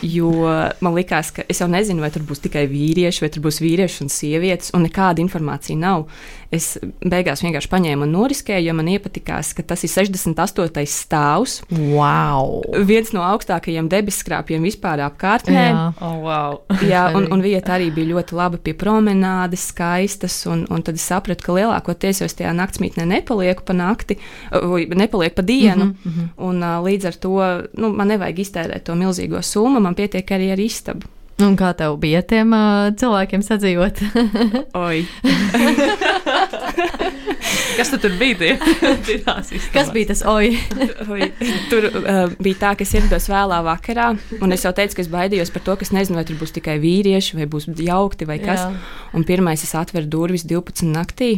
Jo 0.00 0.32
man 0.80 0.96
likās, 0.96 1.34
ka 1.36 1.44
es 1.44 1.60
jau 1.60 1.68
nezinu, 1.68 2.00
vai 2.06 2.12
tur 2.14 2.24
būs 2.24 2.40
tikai 2.46 2.64
vīrieši, 2.72 3.26
vai 3.26 3.32
tur 3.34 3.44
būs 3.44 3.60
vīrieši 3.60 4.06
un 4.06 4.14
sievietes, 4.16 4.72
un 4.72 4.88
nekāda 4.88 5.20
informācija 5.20 5.76
nav. 5.76 6.08
Es 6.54 6.66
beigās 7.02 7.42
vienkārši 7.44 7.70
paņēmu 7.72 8.06
un 8.06 8.12
noriskēju, 8.14 8.68
jo 8.68 8.74
man 8.76 8.90
iepatikās, 8.92 9.52
ka 9.56 9.64
tas 9.66 9.84
ir 9.86 9.92
68. 9.92 10.84
stāvs. 10.90 11.56
Wow! 11.70 12.60
Viens 12.88 13.12
no 13.16 13.24
augstākajiem 13.26 13.88
debeskrāpjiem 13.92 14.64
vispār 14.66 15.02
apkārtnē. 15.06 15.64
Jā, 15.70 15.84
oh, 16.04 16.18
wow. 16.24 16.58
Jā 16.92 17.06
un, 17.16 17.28
un 17.34 17.44
vieta 17.44 17.76
arī 17.78 17.90
bija 17.94 18.12
ļoti 18.14 18.38
laba 18.38 18.60
pie 18.62 18.76
promenādes, 18.78 19.68
skaistas. 19.72 20.40
Un, 20.50 20.66
un 20.72 20.84
tad 20.86 21.00
es 21.00 21.06
sapratu, 21.08 21.46
ka 21.46 21.56
lielākoties 21.58 22.22
jau 22.22 22.30
es 22.30 22.38
tajā 22.38 22.52
naktsmītnē 22.56 23.06
nepalieku 23.10 23.66
pa 23.66 23.76
nakti, 23.76 24.18
vai 24.52 24.84
nepalieku 24.86 25.40
pa 25.40 25.46
dienu. 25.46 25.92
Mm 25.92 25.98
-hmm. 26.04 26.28
un, 26.36 26.62
līdz 26.84 27.06
ar 27.06 27.14
to 27.14 27.34
nu, 27.78 27.90
man 27.90 28.08
nevajag 28.08 28.38
iztērēt 28.38 28.84
to 28.84 28.94
milzīgo 28.94 29.42
summu, 29.42 29.80
man 29.80 29.94
pietiek 29.94 30.30
arī 30.30 30.52
ar 30.52 30.60
istabu. 30.60 31.13
Un 31.42 31.56
kā 31.58 31.72
tev 31.74 31.96
bija 31.98 32.20
tiem 32.22 32.52
uh, 32.54 32.92
cilvēkiem 32.94 33.42
sadzīvot? 33.42 33.98
Oi! 34.86 35.02
Kas 37.74 37.90
tu 37.90 37.98
tur 37.98 38.12
bija? 38.18 38.54
Kas 39.74 39.90
bija 39.94 40.10
tas 40.12 40.22
oi? 40.30 40.52
oi. 41.10 41.26
Tur 41.70 41.88
uh, 41.90 42.30
bija 42.38 42.60
tā, 42.60 42.70
ka 42.78 42.86
es 42.86 42.94
ierados 42.94 43.26
vēlā 43.30 43.58
vakarā, 43.66 44.12
un 44.38 44.54
es 44.54 44.62
jau 44.66 44.70
teicu, 44.76 44.98
ka 44.98 45.02
es 45.02 45.10
baidījos 45.10 45.50
par 45.54 45.64
to, 45.66 45.74
ka 45.80 45.86
es 45.86 45.90
nezinu, 45.94 46.20
vai 46.20 46.26
tur 46.28 46.38
būs 46.38 46.54
tikai 46.54 46.76
vīrieši, 46.82 47.38
vai 47.40 47.48
būs 47.50 47.66
jaukti, 47.82 48.28
vai 48.30 48.38
kas. 48.42 48.62
Jā. 48.68 48.70
Un 49.18 49.26
pirmais 49.26 49.66
es 49.66 49.74
atveru 49.78 50.06
durvis 50.10 50.46
12 50.46 50.86
naktī. 50.94 51.32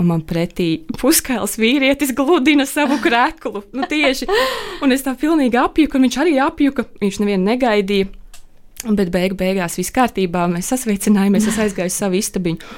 Un 0.00 0.08
man 0.08 0.22
pretī 0.24 0.86
puskails 0.96 1.58
vīrietis 1.60 2.14
gludina 2.16 2.64
savu 2.66 2.96
krēklu. 3.02 3.66
Nu, 3.76 3.84
tieši. 3.90 4.30
Un 4.82 4.94
es 4.94 5.04
tā 5.04 5.12
pilnīgi 5.18 5.58
apjuku, 5.60 5.98
un 5.98 6.06
viņš 6.06 6.18
arī 6.22 6.38
apjuka. 6.40 6.86
Viņš 7.02 7.20
nevienu 7.20 7.50
negaidīja. 7.50 8.08
Bet 8.82 9.12
beigu 9.14 9.36
beigās 9.38 9.76
viss 9.78 9.94
kārtībā, 9.94 10.48
mēs 10.50 10.72
sasveicinājāmies, 10.72 11.46
es 11.52 11.60
aizgāju 11.62 11.92
uz 11.92 11.98
savu 12.00 12.18
istabiņu. 12.18 12.72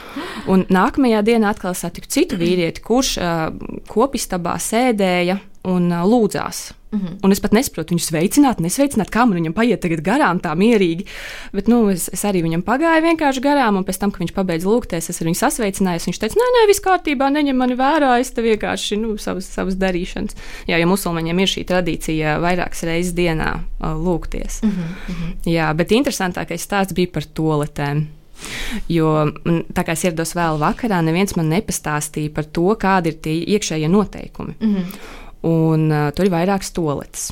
Un 0.52 0.66
nākamajā 0.72 1.22
dienā 1.24 1.54
atkal 1.54 1.76
satiku 1.78 2.10
citu 2.12 2.36
vīrieti, 2.40 2.84
kurš 2.84 3.14
uh, 3.16 3.46
kopistabā 3.88 4.58
sēdēja 4.60 5.38
un 5.64 5.92
uh, 5.92 6.04
lūdzās. 6.04 6.72
Mm 6.94 7.00
-hmm. 7.00 7.16
Un 7.22 7.32
es 7.32 7.40
pat 7.40 7.52
nesaprotu, 7.52 7.94
viņu 7.94 8.04
sveicināt, 8.04 8.60
nesveicināt, 8.60 9.10
kā 9.10 9.26
man 9.26 9.38
viņam 9.38 9.52
paiet 9.52 9.80
tagad 9.80 10.00
garām, 10.00 10.40
tā 10.40 10.54
mierīgi. 10.54 11.04
Bet 11.52 11.68
nu, 11.68 11.88
es, 11.90 12.08
es 12.12 12.24
arī 12.24 12.42
viņam 12.42 12.62
pagāju 12.62 13.02
vienkārši 13.02 13.40
garām, 13.40 13.76
un 13.76 13.84
pēc 13.84 13.98
tam, 13.98 14.10
kad 14.10 14.20
viņš 14.20 14.34
pabeidza 14.34 14.68
lūgties, 14.68 15.10
es 15.10 15.20
ar 15.20 15.26
viņu 15.26 15.34
sasveicinājos. 15.34 16.06
Viņš 16.06 16.18
teica, 16.18 16.34
nē, 16.38 16.46
nē, 16.54 16.66
viss 16.66 16.80
kārtībā, 16.80 17.30
neņem 17.30 17.56
mani 17.56 17.74
vērā, 17.74 18.20
es 18.20 18.30
te 18.30 18.42
vienkārši 18.42 18.96
nu, 18.96 19.16
savas, 19.18 19.44
savas 19.44 19.74
darīšanas. 19.74 20.36
Jā, 20.66 20.78
jo 20.78 20.86
musulmaņiem 20.86 21.38
ir 21.38 21.48
šī 21.48 21.64
tradīcija 21.64 22.38
vairākas 22.38 22.82
reizes 22.82 23.14
dienā 23.14 23.54
uh, 23.58 23.88
lūgties. 24.06 24.62
Mm 24.62 24.70
-hmm. 24.70 25.50
Jā, 25.50 25.74
bet 25.74 25.90
interesantākais 25.90 26.62
stāsts 26.62 26.94
bija 26.94 27.08
par 27.12 27.24
toletēm. 27.24 28.06
Jo 28.88 29.30
tā 29.74 29.84
kā 29.84 29.92
es 29.92 30.04
ierados 30.04 30.34
vēl 30.34 30.58
vakarā, 30.58 31.02
neviens 31.02 31.36
man 31.36 31.48
nepastāstīja 31.48 32.34
par 32.34 32.44
to, 32.44 32.76
kādi 32.80 33.06
ir 33.06 33.14
tie 33.22 33.44
iekšējie 33.46 33.88
noteikumi. 33.88 34.54
Mm 34.60 34.74
-hmm 34.74 35.23
un 35.44 35.88
uh, 35.92 36.10
tur 36.16 36.28
ir 36.28 36.34
vairākas 36.34 36.72
toaletes. 36.74 37.30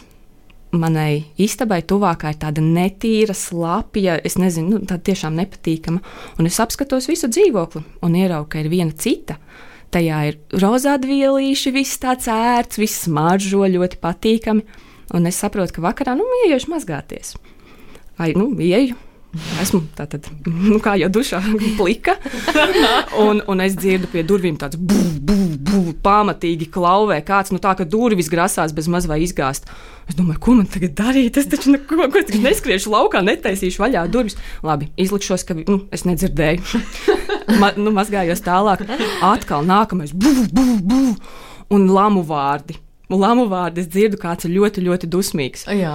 Manai 0.73 1.27
istabai 1.41 1.83
tuvākā 1.85 2.31
ir 2.33 2.39
tāda 2.41 2.63
netīra, 2.65 3.35
slapja, 3.37 4.17
es 4.25 4.39
nezinu, 4.41 4.79
nu, 4.79 4.87
tāda 4.89 5.05
tiešām 5.11 5.37
nepatīkama. 5.37 6.01
Un 6.41 6.49
es 6.49 6.57
apskatos 6.65 7.11
visu 7.11 7.29
dzīvokli 7.29 7.83
un 8.07 8.17
ieraugu, 8.17 8.49
ka 8.55 8.63
ir 8.63 8.71
viena 8.73 8.97
cita. 8.97 9.37
Tajā 9.93 10.23
ir 10.31 10.39
rozādvielīši, 10.57 11.75
viss 11.77 12.01
tāds 12.01 12.31
ērts, 12.33 12.81
viss 12.81 13.05
smaržo 13.05 13.67
ļoti 13.69 14.01
patīkami. 14.01 14.65
Un 15.13 15.29
es 15.29 15.43
saprotu, 15.45 15.77
ka 15.77 15.85
vakarā, 15.85 16.17
nu, 16.17 16.25
ieiešu 16.47 16.73
mazgāties. 16.73 17.35
Ai, 18.17 18.33
nu, 18.33 18.49
ieju, 18.57 18.97
Esmu 19.63 19.81
tātad, 19.97 20.27
nu, 20.45 20.77
kā 20.83 20.93
jau 21.01 21.09
dušā, 21.13 21.41
plika. 21.79 22.19
Un, 23.21 23.41
un 23.49 23.65
es 23.65 23.77
dzirdu 23.79 24.11
pie 24.13 24.25
durvīm 24.29 24.59
tāds 24.61 24.77
būvs, 24.77 25.97
pamatīgi 26.05 26.69
klauvē. 26.73 27.21
Kāds 27.25 27.53
nu 27.55 27.61
tā, 27.63 27.73
ka 27.79 27.87
durvis 27.89 28.29
grasās 28.33 28.75
bez 28.77 28.91
maz 28.93 29.09
vai 29.09 29.23
izgāzt. 29.25 29.71
Es 30.11 30.19
domāju, 30.19 30.41
ko 30.43 30.57
man 30.59 30.69
tagad 30.69 30.97
darīt? 30.99 31.39
Es 31.41 31.49
taču 31.49 31.73
neko, 31.73 32.09
ko, 32.13 32.21
es 32.21 32.43
neskriešu 32.43 32.93
laukā, 32.93 33.23
netaisīšu 33.25 33.85
vaļā 33.85 34.05
durvis. 34.13 34.37
Labi, 34.67 34.91
izlikšos, 35.01 35.47
ka 35.49 35.57
nu, 35.63 35.79
es 35.95 36.05
nedzirdēju. 36.09 36.83
Ma, 37.63 37.73
nu, 37.79 37.95
mazgājos 37.95 38.45
tālāk. 38.45 38.85
Atkal 39.25 39.65
nākamais 39.69 40.13
būvs 40.13 40.53
un 41.73 41.89
lamu 41.89 42.27
vārdi 42.27 42.77
lamu 43.19 43.47
vārdu 43.51 43.83
es 43.83 43.89
dzirdu, 43.93 44.19
kāds 44.21 44.47
ir 44.47 44.55
ļoti, 44.57 44.85
ļoti 44.87 45.09
dusmīgs. 45.13 45.67
Jā. 45.77 45.95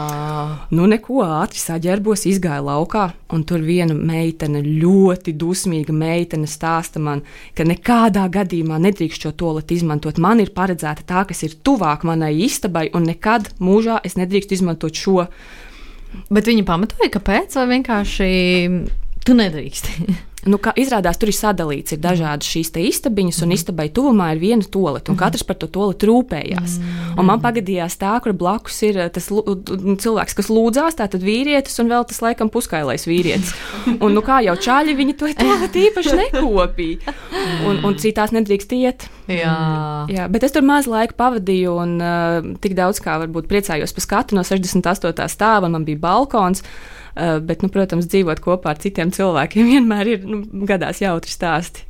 Nu, 0.73 0.87
neko 0.89 1.21
ātri 1.25 1.61
saģērbos, 1.61 2.25
izgāju 2.29 2.67
laukā, 2.67 3.07
un 3.33 3.45
tur 3.47 3.63
viena 3.65 3.95
meitene, 3.95 4.61
ļoti 4.65 5.33
dusmīga 5.39 5.95
meitene, 5.95 6.49
stāsta 6.49 7.01
man, 7.03 7.23
ka 7.57 7.67
nekādā 7.67 8.27
gadījumā 8.33 8.79
nedrīkst 8.87 9.27
šo 9.27 9.33
toleti 9.39 9.79
izmantot. 9.79 10.21
Man 10.21 10.43
ir 10.43 10.53
paredzēta 10.55 11.07
tā, 11.07 11.25
kas 11.29 11.43
ir 11.47 11.57
tuvāk 11.65 12.05
manai 12.07 12.33
istabai, 12.45 12.87
un 12.97 13.09
nekad 13.09 13.53
mūžā 13.63 14.01
es 14.07 14.19
nedrīkstu 14.19 14.59
izmantot 14.59 14.95
šo. 14.97 15.27
Bet 16.31 16.47
viņi 16.47 16.63
pamatoja, 16.67 17.11
kāpēc, 17.17 17.57
vai 17.59 17.67
vienkārši 17.75 18.31
tu 19.27 19.35
nedrīksti? 19.37 20.07
nu, 20.51 20.59
kā 20.61 20.71
izrādās, 20.79 21.17
tur 21.19 21.31
ir 21.31 21.35
sadalīts, 21.35 21.93
ir 21.95 22.01
dažādas 22.03 22.47
šīs 22.47 22.71
istabiņas, 22.77 23.41
un 23.43 23.49
mm. 23.49 23.57
istabai 23.57 23.87
tuvumā 23.93 24.29
ir 24.33 24.41
viena 24.41 24.63
tolete, 24.63 25.11
un 25.11 25.17
mm. 25.17 25.19
katrs 25.19 25.43
par 25.47 25.57
to 25.59 25.69
toleti 25.71 26.07
rūpējās. 26.09 26.77
Mm. 26.79 27.17
Un 27.19 27.27
man 27.27 27.41
pagadījās 27.43 27.97
tā, 27.99 28.13
kur 28.23 28.35
blakus 28.37 28.77
ir 28.87 28.99
eh, 29.03 29.09
tas 29.13 29.27
cilvēks, 29.27 30.37
kas 30.37 30.51
lūdzās, 30.53 30.99
tātad 30.99 31.25
vīrietis, 31.25 31.77
un 31.83 31.91
vēl 31.91 32.07
tas 32.09 32.21
laikam 32.23 32.51
puskailais 32.53 33.07
vīrietis. 33.09 33.53
Un, 33.97 34.13
nu, 34.13 34.23
kā 34.25 34.39
jau 34.45 34.55
čāļi, 34.67 34.95
viņi 34.97 35.17
to 35.19 35.31
īpaši 35.31 36.17
nekopīja. 36.21 37.15
Un, 37.67 37.81
un 37.87 37.97
citās 37.99 38.33
nedrīkst 38.35 38.75
iet. 38.77 39.07
Jā. 39.31 39.55
Jā, 40.11 40.27
bet 40.31 40.45
es 40.47 40.53
tur 40.55 40.65
maz 40.67 40.87
laika 40.87 41.17
pavadīju, 41.17 41.73
un 41.83 41.97
uh, 41.99 42.51
tik 42.63 42.77
daudz 42.77 43.01
kā 43.03 43.17
varbūt 43.23 43.49
priecājos 43.49 43.95
par 43.95 44.05
skatu 44.05 44.37
no 44.37 44.45
68. 44.47 45.27
stāva, 45.33 45.67
un 45.67 45.75
man 45.79 45.87
bija 45.87 46.03
balkons. 46.03 46.63
Uh, 47.17 47.39
bet, 47.41 47.63
nu, 47.65 47.71
protams, 47.73 48.05
dzīvot 48.11 48.41
kopā 48.43 48.75
ar 48.75 48.81
citiem 48.83 49.09
cilvēkiem 49.15 49.69
vienmēr 49.73 50.13
ir 50.13 50.27
nu, 50.27 50.43
gadās 50.69 51.01
jautri 51.01 51.33
stāsti. 51.33 51.87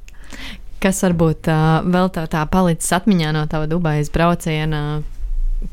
Kas 0.79 1.01
varbūt 1.03 1.49
uh, 1.51 1.81
vēl 1.83 2.11
tā, 2.15 2.23
tā 2.31 2.45
palicis 2.51 2.93
atmiņā 2.95 3.33
no 3.35 3.43
tava 3.49 3.67
Dubajas 3.67 4.11
brauciena, 4.13 5.01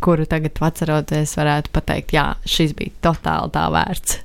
kuru 0.03 0.27
tagad 0.27 0.59
atceroties, 0.65 1.37
varētu 1.39 1.71
pateikt, 1.75 2.17
jā, 2.17 2.27
šis 2.49 2.73
bija 2.75 2.95
totāli 3.05 3.53
tā 3.55 3.69
vērts. 3.71 4.19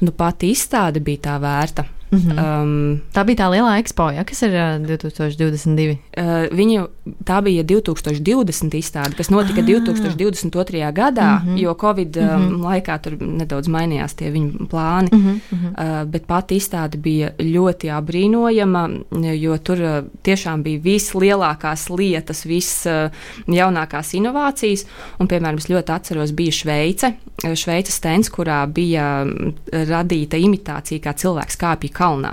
Nu, 0.00 0.14
pati 0.16 0.50
izstāde 0.54 1.02
bija 1.04 1.26
tā 1.28 1.36
vērta. 1.42 1.84
Mm 2.10 2.18
-hmm. 2.18 2.62
um, 2.62 3.00
tā 3.14 3.24
bija 3.24 3.36
tā 3.36 3.46
lielā 3.50 3.78
ekspo, 3.78 4.10
ja, 4.10 4.24
kas 4.24 4.42
ir 4.42 4.50
uh, 4.50 4.86
2022. 4.86 5.96
Uh, 6.18 6.56
viņa, 6.58 6.86
tā 7.24 7.42
bija 7.42 7.62
2020 7.64 8.74
izstāde, 8.74 9.14
kas 9.16 9.30
notika 9.30 9.60
ah. 9.60 9.66
2022. 9.66 10.92
gadā, 10.92 11.40
mm 11.40 11.46
-hmm. 11.46 11.58
jo 11.58 11.74
Covid 11.80 12.16
mm 12.16 12.22
-hmm. 12.22 12.60
laikā 12.62 12.98
tur 12.98 13.16
nedaudz 13.20 13.68
mainījās 13.68 14.14
tie 14.14 14.30
viņa 14.30 14.66
plāni. 14.70 15.08
Mm 15.12 15.40
-hmm. 15.52 16.02
uh, 16.02 16.08
bet 16.10 16.26
pati 16.26 16.56
izstāde 16.56 16.96
bija 16.96 17.30
ļoti 17.38 17.90
apbrīnojama, 17.98 18.90
jo 19.34 19.58
tur 19.58 19.78
uh, 19.80 20.04
tiešām 20.22 20.62
bija 20.62 20.80
vislielākās 20.80 21.96
lietas, 21.98 22.46
visjaunākās 22.46 24.08
uh, 24.08 24.14
inovācijas. 24.14 24.86
Un, 25.18 25.28
piemēram, 25.28 25.56
es 25.56 25.68
ļoti 25.68 25.92
atceros, 25.92 26.32
bija 26.32 26.52
Šveice, 26.52 27.12
Šveices 27.54 27.94
stends, 27.94 28.30
kurā 28.30 28.66
bija 28.66 29.26
radīta 29.72 30.36
imitācija, 30.36 31.00
kā 31.00 31.12
cilvēks 31.12 31.56
kāpj 31.56 31.99
kalnā. 32.00 32.32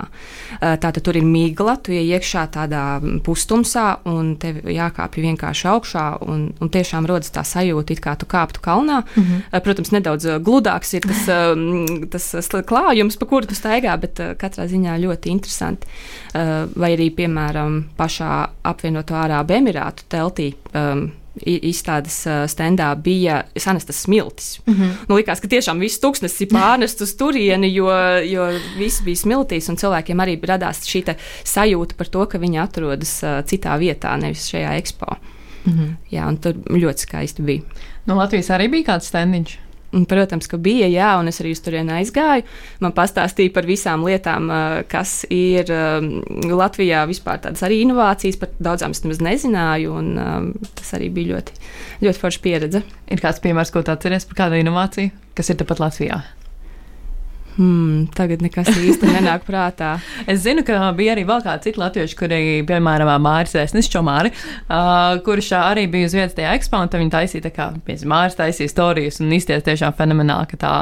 Eh, 0.58 0.76
tātad 0.80 1.04
tur 1.04 1.18
ir 1.18 1.26
migla, 1.26 1.76
tu 1.76 1.92
ienāc 1.92 2.18
iekšā 2.18 2.44
tādā 2.54 2.82
pustumsā, 3.24 3.86
un 4.08 4.34
tev 4.40 4.62
jākāpj 4.64 5.24
vienkārši 5.26 5.68
augšā. 5.72 6.06
Un, 6.28 6.48
un 6.60 6.72
tiešām 6.72 7.06
rodas 7.08 7.32
tā 7.34 7.44
sajūta, 7.46 7.94
it 7.94 8.02
kā 8.04 8.16
tu 8.18 8.26
kāptu 8.26 8.62
kalnā. 8.64 9.02
Mm 9.14 9.24
-hmm. 9.24 9.60
Protams, 9.64 9.92
nedaudz 9.92 10.26
eh, 10.26 10.38
gludāks 10.38 10.94
ir 10.94 11.02
tas, 11.08 11.24
tas 12.10 12.48
klājums, 12.64 13.18
pa 13.18 13.26
kuru 13.26 13.46
tu 13.46 13.54
staigā, 13.54 13.96
bet 14.00 14.20
katrā 14.38 14.66
ziņā 14.66 14.98
ļoti 14.98 15.26
interesanti. 15.30 15.86
Vai 16.76 16.96
arī, 16.96 17.10
piemēram, 17.14 17.84
pašā 17.96 18.48
apvienoto 18.62 19.14
Arābu 19.14 19.52
Emirātu 19.54 20.02
teltī 20.08 20.54
izstādes 21.46 22.20
stendā 22.52 22.90
bija 23.02 23.42
sanestas 23.56 24.02
smiltis. 24.02 24.60
Mm 24.66 24.74
-hmm. 24.74 24.92
nu, 25.08 25.16
likās, 25.16 25.40
ka 25.40 25.48
tiešām 25.48 25.80
viss 25.80 26.00
tūkstnesis 26.00 26.42
ir 26.42 26.48
pārnests 26.52 27.02
uz 27.02 27.14
turieni, 27.16 27.74
jo, 27.74 27.88
jo 28.24 28.48
viss 28.78 29.02
bija 29.02 29.16
smiltīs, 29.16 29.68
un 29.68 29.76
cilvēkiem 29.76 30.20
arī 30.20 30.38
radās 30.42 30.86
šī 30.86 31.14
sajūta 31.44 31.94
par 31.96 32.06
to, 32.06 32.26
ka 32.26 32.38
viņi 32.38 32.62
atrodas 32.62 33.20
citā 33.44 33.78
vietā, 33.78 34.16
nevis 34.16 34.50
šajā 34.50 34.76
ekspo. 34.78 35.16
Mm 35.64 35.72
-hmm. 35.72 35.94
Jā, 36.10 36.28
un 36.28 36.36
tur 36.36 36.52
ļoti 36.52 36.98
skaisti 36.98 37.42
bija. 37.42 37.60
No 38.06 38.14
nu, 38.14 38.20
Latvijas 38.20 38.50
arī 38.50 38.70
bija 38.70 38.84
kāds 38.84 39.10
stendiņš. 39.88 40.06
Protams, 40.08 40.48
ka 40.50 40.58
bija, 40.60 40.84
jā, 40.92 41.14
un 41.16 41.30
es 41.30 41.40
arī 41.40 41.54
uz 41.56 41.62
turieni 41.64 41.94
aizgāju. 41.96 42.44
Man 42.84 42.92
pastāstīja 42.92 43.54
par 43.54 43.64
visām 43.64 44.04
lietām, 44.04 44.50
kas 44.88 45.22
ir 45.32 45.70
Latvijā 46.44 47.06
vispār 47.08 47.40
tādas 47.40 47.64
arī 47.64 47.80
inovācijas, 47.86 48.36
par 48.36 48.52
daudzām 48.60 48.92
es 48.92 49.00
nemaz 49.04 49.22
nezināju, 49.24 49.94
un 49.96 50.64
tas 50.76 50.92
arī 50.98 51.08
bija 51.08 51.38
ļoti, 51.38 51.56
ļoti 52.04 52.20
forša 52.20 52.44
pieredze. 52.44 52.82
Ir 53.08 53.24
kāds 53.24 53.40
piemērs, 53.40 53.72
ko 53.72 53.80
tu 53.80 53.94
atceries 53.94 54.28
par 54.28 54.44
kādu 54.44 54.60
inovāciju, 54.60 55.14
kas 55.38 55.48
ir 55.48 55.62
tepat 55.62 55.80
Latvijā? 55.80 56.20
Hmm, 57.58 58.04
tagad 58.14 58.38
nekas 58.44 58.68
īsti 58.70 59.08
nenāk 59.10 59.42
prātā. 59.42 59.96
es 60.30 60.44
zinu, 60.44 60.62
ka 60.62 60.92
bija 60.94 61.16
arī 61.16 61.24
vēl 61.26 61.42
kādi 61.42 61.66
citi 61.66 61.80
latvieši, 61.82 62.14
kuri, 62.20 62.38
piemēram, 62.68 63.10
Mārcis 63.24 63.58
Vēsnis 63.58 63.90
Čomāri, 63.90 64.30
uh, 64.30 65.18
kurš 65.26 65.50
arī 65.58 65.88
bija 65.90 66.06
uz 66.06 66.14
vietas 66.14 66.36
tajā 66.36 66.52
ekspo, 66.54 66.78
un 66.78 66.92
viņi 66.92 67.14
taisīja 67.16 67.48
tā 67.48 67.52
kā, 67.56 67.68
piemēram, 67.82 68.12
Mārcis 68.14 68.38
taisīja 68.38 68.70
stāstus 68.70 69.18
un 69.24 69.34
izties 69.34 69.66
tiešām 69.66 69.96
fenomenāli, 69.98 70.52
ka 70.52 70.60
tā, 70.62 70.72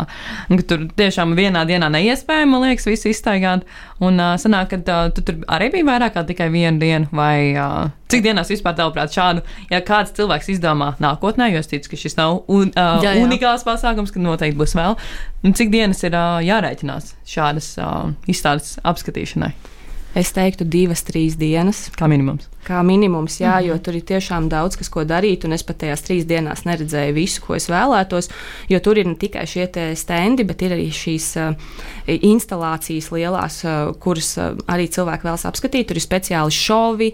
ka 0.53 0.63
tur 0.69 0.85
tiešām 1.01 1.33
vienā 1.39 1.65
dienā 1.65 1.89
neiespējami, 1.97 2.53
man 2.53 2.69
liekas, 2.69 2.91
visu 2.93 3.09
izstaigāt. 3.09 3.65
Un 4.05 4.21
uh, 4.21 4.35
sanāk, 4.37 4.75
ka 4.75 4.83
uh, 4.85 5.15
tu 5.17 5.25
tur 5.25 5.41
arī 5.49 5.73
bija 5.73 5.89
vairāk 5.95 6.19
kā 6.19 6.27
tikai 6.29 6.51
vienu 6.53 6.77
dienu, 6.83 7.09
vai 7.17 7.57
uh, 7.57 7.89
cik 8.13 8.25
dienās 8.25 8.51
vispār, 8.53 8.77
tavuprāt, 8.79 9.15
šādu, 9.15 9.45
ja 9.71 9.81
kāds 9.85 10.15
cilvēks 10.17 10.51
izdomā 10.57 10.93
nākotnē, 11.03 11.51
jo 11.53 11.63
es 11.63 11.71
ticu, 11.71 11.93
ka 11.93 12.01
šis 12.01 12.19
nav 12.19 12.43
un, 12.47 12.73
uh, 12.73 12.99
jā, 13.05 13.17
jā. 13.17 13.25
unikāls 13.27 13.67
pasākums, 13.67 14.15
ka 14.15 14.23
noteikti 14.23 14.59
būs 14.61 14.77
vēl, 14.79 14.99
un 15.47 15.57
cik 15.57 15.73
dienas 15.75 16.05
ir 16.07 16.17
uh, 16.17 16.39
jārēķinās 16.47 17.15
šādas 17.27 17.73
uh, 17.83 18.13
izstādes 18.31 18.77
apskatīšanai? 18.87 19.53
Es 20.17 20.31
teiktu, 20.33 20.65
divas, 20.65 21.03
trīs 21.05 21.35
dienas. 21.37 21.91
Kā 21.93 22.09
minimums. 22.09 22.49
Kā 22.67 22.83
minimums, 22.87 23.39
jā, 23.41 23.59
jo 23.65 23.77
tur 23.83 23.99
ir 23.99 24.05
tiešām 24.07 24.49
daudz 24.53 24.79
kas, 24.81 24.91
ko 24.93 25.05
darīt, 25.07 25.47
un 25.47 25.55
es 25.57 25.65
pat 25.67 25.81
tajās 25.83 26.05
trīs 26.07 26.27
dienās 26.29 26.65
neredzēju 26.67 27.15
visu, 27.17 27.43
ko 27.45 27.57
es 27.59 27.69
vēlētos, 27.71 28.31
jo 28.73 28.81
tur 28.83 29.01
ir 29.01 29.09
ne 29.11 29.17
tikai 29.19 29.47
šie 29.49 29.69
stendi, 29.99 30.47
bet 30.47 30.65
ir 30.67 30.75
arī 30.77 30.89
šīs 30.95 31.29
uh, 31.41 31.75
instalācijas 32.07 33.11
lielās, 33.15 33.61
uh, 33.67 33.93
kuras 34.03 34.33
uh, 34.41 34.57
arī 34.73 34.89
cilvēki 34.93 35.27
vēlas 35.27 35.47
apskatīt. 35.49 35.89
Tur 35.91 36.01
ir 36.01 36.05
speciāli 36.05 36.55
šovi, 36.55 37.11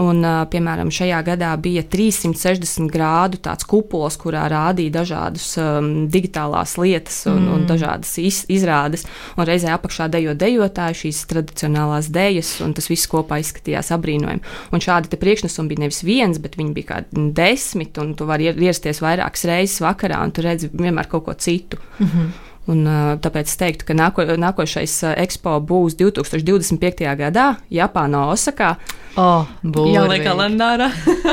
un, 0.00 0.20
uh, 0.20 0.42
piemēram, 0.52 0.92
šajā 0.92 1.22
gadā 1.26 1.52
bija 1.62 1.84
360 1.88 2.90
grādu 2.92 3.40
tāds 3.42 3.66
kupols, 3.68 4.18
kurā 4.20 4.44
rādīja 4.52 4.96
dažādas 5.00 5.48
um, 5.60 5.90
digitālās 6.12 6.76
lietas 6.80 7.22
un, 7.30 7.40
mm. 7.40 7.52
un 7.56 7.66
dažādas 7.70 8.12
iz, 8.22 8.42
izrādes, 8.52 9.06
un 9.36 9.48
reizē 9.48 9.72
apakšā 9.76 10.08
dejo 10.12 10.36
dejotāji 10.38 11.00
šīs 11.04 11.24
tradicionālās 11.30 12.10
dejas, 12.12 12.54
un 12.64 12.74
tas 12.76 12.88
viss 12.90 13.10
kopā 13.10 13.40
izskatījās 13.42 13.92
apbrīnojami. 13.96 14.44
Un 14.72 14.81
šādi 14.82 15.18
priekšnesumi 15.22 15.72
bija 15.72 15.84
nevis 15.84 16.02
viens, 16.06 16.40
bet 16.42 16.58
viņi 16.58 16.74
bija 16.76 16.90
kādi 16.94 17.26
desmit, 17.36 17.98
un 18.02 18.14
tu 18.18 18.28
vari 18.28 18.50
ierasties 18.50 19.02
vairākas 19.04 19.46
reizes 19.48 19.82
vakarā, 19.84 20.22
un 20.24 20.34
tu 20.34 20.44
redzi 20.44 20.70
vienmēr 20.72 21.10
kaut 21.10 21.28
ko 21.28 21.34
citu. 21.34 21.80
Mm 21.98 22.06
-hmm. 22.06 22.32
Un, 22.70 22.84
tāpēc 23.18 23.50
es 23.50 23.58
teiktu, 23.58 23.86
ka 23.88 23.94
nāko, 23.98 24.22
nākošais 24.38 24.92
ekspo 25.16 25.56
būs 25.66 25.96
2025. 25.98 27.02
gadā 27.18 27.56
Japānā, 27.74 28.20
Osakā. 28.30 28.76
Oh, 29.18 29.48
Jā, 29.64 30.04
liek 30.06 30.22
kalendārā. 30.22 30.86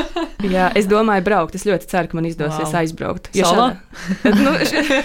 Jā, 0.54 0.70
es 0.74 0.88
domāju, 0.90 1.22
braukt. 1.24 1.54
Es 1.54 1.64
ļoti 1.68 1.86
ceru, 1.86 2.10
ka 2.10 2.18
man 2.18 2.26
izdosies 2.26 2.72
wow. 2.72 2.80
aizbraukt. 2.80 3.30
Solo? 3.36 3.68
Šādā, 4.24 4.34
nu, 4.42 4.54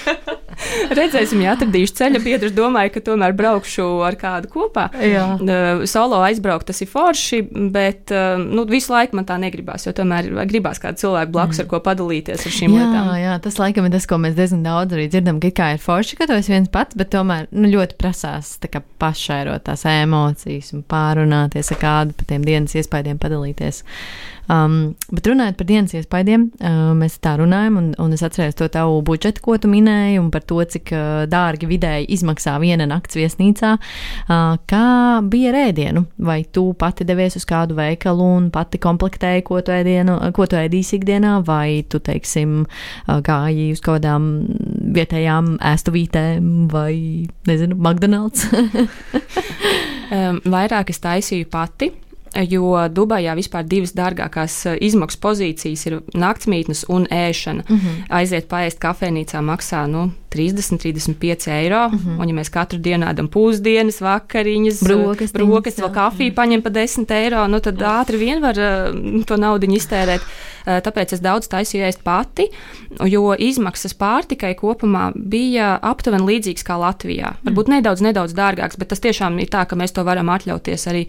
redzēsim, 1.00 1.41
ja 1.46 1.56
atradīšu 1.56 1.98
ceļa 2.00 2.22
biedru. 2.24 2.52
Domāju, 2.56 2.94
ka 2.96 3.04
tomēr 3.10 3.36
braukšu 3.38 3.86
ar 4.06 4.18
kādu 4.20 4.52
kopā. 4.52 4.88
Jā. 5.00 5.26
Solo 5.89 6.22
aizbraukt, 6.26 6.68
tas 6.70 6.82
ir 6.84 6.89
forši, 6.91 7.41
bet 7.74 8.13
nu, 8.41 8.65
visu 8.70 8.94
laiku 8.94 9.20
man 9.20 9.28
tā 9.28 9.38
negribās, 9.41 9.88
jo 9.88 9.94
tomēr 9.96 10.32
gribās 10.50 10.82
kādu 10.84 11.04
cilvēku 11.04 11.34
blakus, 11.36 11.60
mm. 11.60 11.65
ar 11.65 11.72
ko 11.72 11.82
padalīties 11.86 12.46
ar 12.46 12.56
šīm 12.60 12.76
jā, 12.76 12.84
lietām. 12.84 13.12
Jā, 13.22 13.38
tas 13.44 13.60
laikam 13.62 13.88
ir 13.88 13.96
tas, 13.96 14.08
ko 14.10 14.20
mēs 14.22 14.38
diezgan 14.38 14.63
daudz 14.65 14.98
arī 14.98 15.08
dzirdam, 15.12 15.41
ka 15.44 15.54
kā 15.56 15.72
ir 15.76 15.82
forši, 15.84 16.20
ka 16.20 16.30
tu 16.30 16.38
esi 16.38 16.54
viens 16.54 16.72
pats, 16.72 16.98
bet 16.98 17.12
tomēr 17.15 17.50
nu, 17.56 17.70
ļoti 17.76 18.00
prasās 18.00 18.56
pašairot 19.02 19.65
tās 19.68 19.86
emocijas 19.89 20.72
un 20.76 20.86
pārunāties 20.88 21.74
ar 21.76 21.82
kādu 21.82 22.15
par 22.18 22.30
tiem 22.30 22.46
dienas 22.48 22.76
iespaidiem 22.78 23.20
padalīties. 23.22 23.84
Um, 24.51 24.95
bet 25.10 25.27
runājot 25.29 25.58
par 25.60 25.67
dienas 25.69 25.95
iespaidiem, 25.97 26.47
uh, 26.60 26.91
mēs 26.97 27.17
tā 27.23 27.36
runājam, 27.39 27.79
un, 27.79 27.88
un 28.01 28.15
es 28.15 28.23
atceros 28.25 28.58
to 28.58 28.67
tavu 28.71 28.99
budžetu, 29.05 29.41
ko 29.45 29.58
tu 29.62 29.69
minēji, 29.71 30.19
un 30.21 30.29
par 30.34 30.45
to, 30.47 30.60
cik 30.75 30.91
uh, 30.93 31.23
dārgi 31.29 31.69
vidēji 31.69 32.10
izmaksā 32.17 32.55
viena 32.62 32.88
nakts 32.89 33.17
viesnīcā. 33.17 33.75
Uh, 34.25 34.55
kā 34.69 34.86
bija 35.31 35.53
ar 35.53 35.60
ēdienu? 35.65 36.05
Vai 36.25 36.41
tu 36.45 36.67
pati 36.77 37.08
devies 37.08 37.38
uz 37.39 37.47
kādu 37.49 37.77
veikalu 37.79 38.29
un 38.38 38.51
pati 38.53 38.81
komplektēji, 38.81 39.45
ko 39.47 39.62
tu, 39.65 39.73
ēdienu, 39.75 40.19
ko 40.36 40.47
tu 40.49 40.60
ēdīsi 40.60 40.99
ikdienā, 40.99 41.39
vai 41.47 41.84
tu, 41.89 42.01
teiksim, 42.03 42.63
uh, 42.65 43.19
gāji 43.25 43.71
uz 43.75 43.81
kaut 43.81 43.95
kādām 43.95 44.25
vietējām 44.95 45.53
ēstuvītēm 45.63 46.67
vai, 46.73 46.93
nezinu, 47.47 47.77
McDonald's? 47.79 48.49
um, 50.15 50.41
vairāk 50.45 50.91
es 50.93 51.01
taisīju 51.03 51.49
pati 51.51 51.91
jo 52.50 52.76
Dubajā 52.91 53.36
vispār 53.38 53.63
divas 53.67 53.93
dārgākās 53.95 54.58
eh, 54.65 54.78
izmaksu 54.88 55.19
pozīcijas 55.24 55.86
ir 55.88 55.98
naktsmītnes 56.13 56.86
un 56.89 57.08
ēšana. 57.12 57.63
Mm 57.67 57.76
-hmm. 57.78 58.06
Aiziet 58.10 58.50
paēst 58.50 58.80
kafejnīcā 58.80 59.41
maksā 59.41 59.86
nu, 59.88 60.12
30, 60.36 60.80
35 60.84 61.48
eiro. 61.52 61.89
Mm 61.89 62.00
-hmm. 62.00 62.21
Un, 62.21 62.30
ja 62.30 62.36
mēs 62.36 62.52
katru 62.52 62.80
dienu 62.80 63.06
ēdam 63.06 63.28
pusdienas, 63.28 64.02
vakariņas, 64.02 64.84
brokas, 64.84 65.32
brokas 65.32 65.80
vēl 65.80 65.93
kafiju 65.93 66.34
paņem 66.34 66.62
pa 66.62 66.69
10 66.69 67.12
eiro, 67.12 67.48
nu, 67.48 67.60
tad 67.60 67.82
ātri 67.82 68.17
vien 68.17 68.41
var 68.41 68.56
uh, 68.58 69.24
to 69.26 69.38
naudu 69.38 69.65
iztērēt. 69.65 70.21
Uh, 70.65 70.80
tāpēc 70.86 71.15
es 71.15 71.23
daudz 71.23 71.49
taisīju 71.51 71.86
ēst 71.88 72.01
pati, 72.06 72.47
jo 73.10 73.34
izmaksas 73.38 73.95
pārtikai 73.97 74.54
kopumā 74.58 75.12
bija 75.15 75.75
aptuveni 75.86 76.28
līdzīgas 76.30 76.65
kā 76.65 76.78
Latvijā. 76.82 77.36
Varbūt 77.45 77.69
mm. 77.69 77.78
nedaudz, 77.78 78.04
nedaudz 78.06 78.36
dārgāks, 78.38 78.80
bet 78.82 78.89
tas 78.93 79.04
tiešām 79.04 79.38
ir 79.43 79.51
tā, 79.54 79.65
ka 79.69 79.78
mēs 79.80 79.95
to 79.95 80.06
varam 80.08 80.32
atļauties 80.34 80.88
arī. 80.91 81.06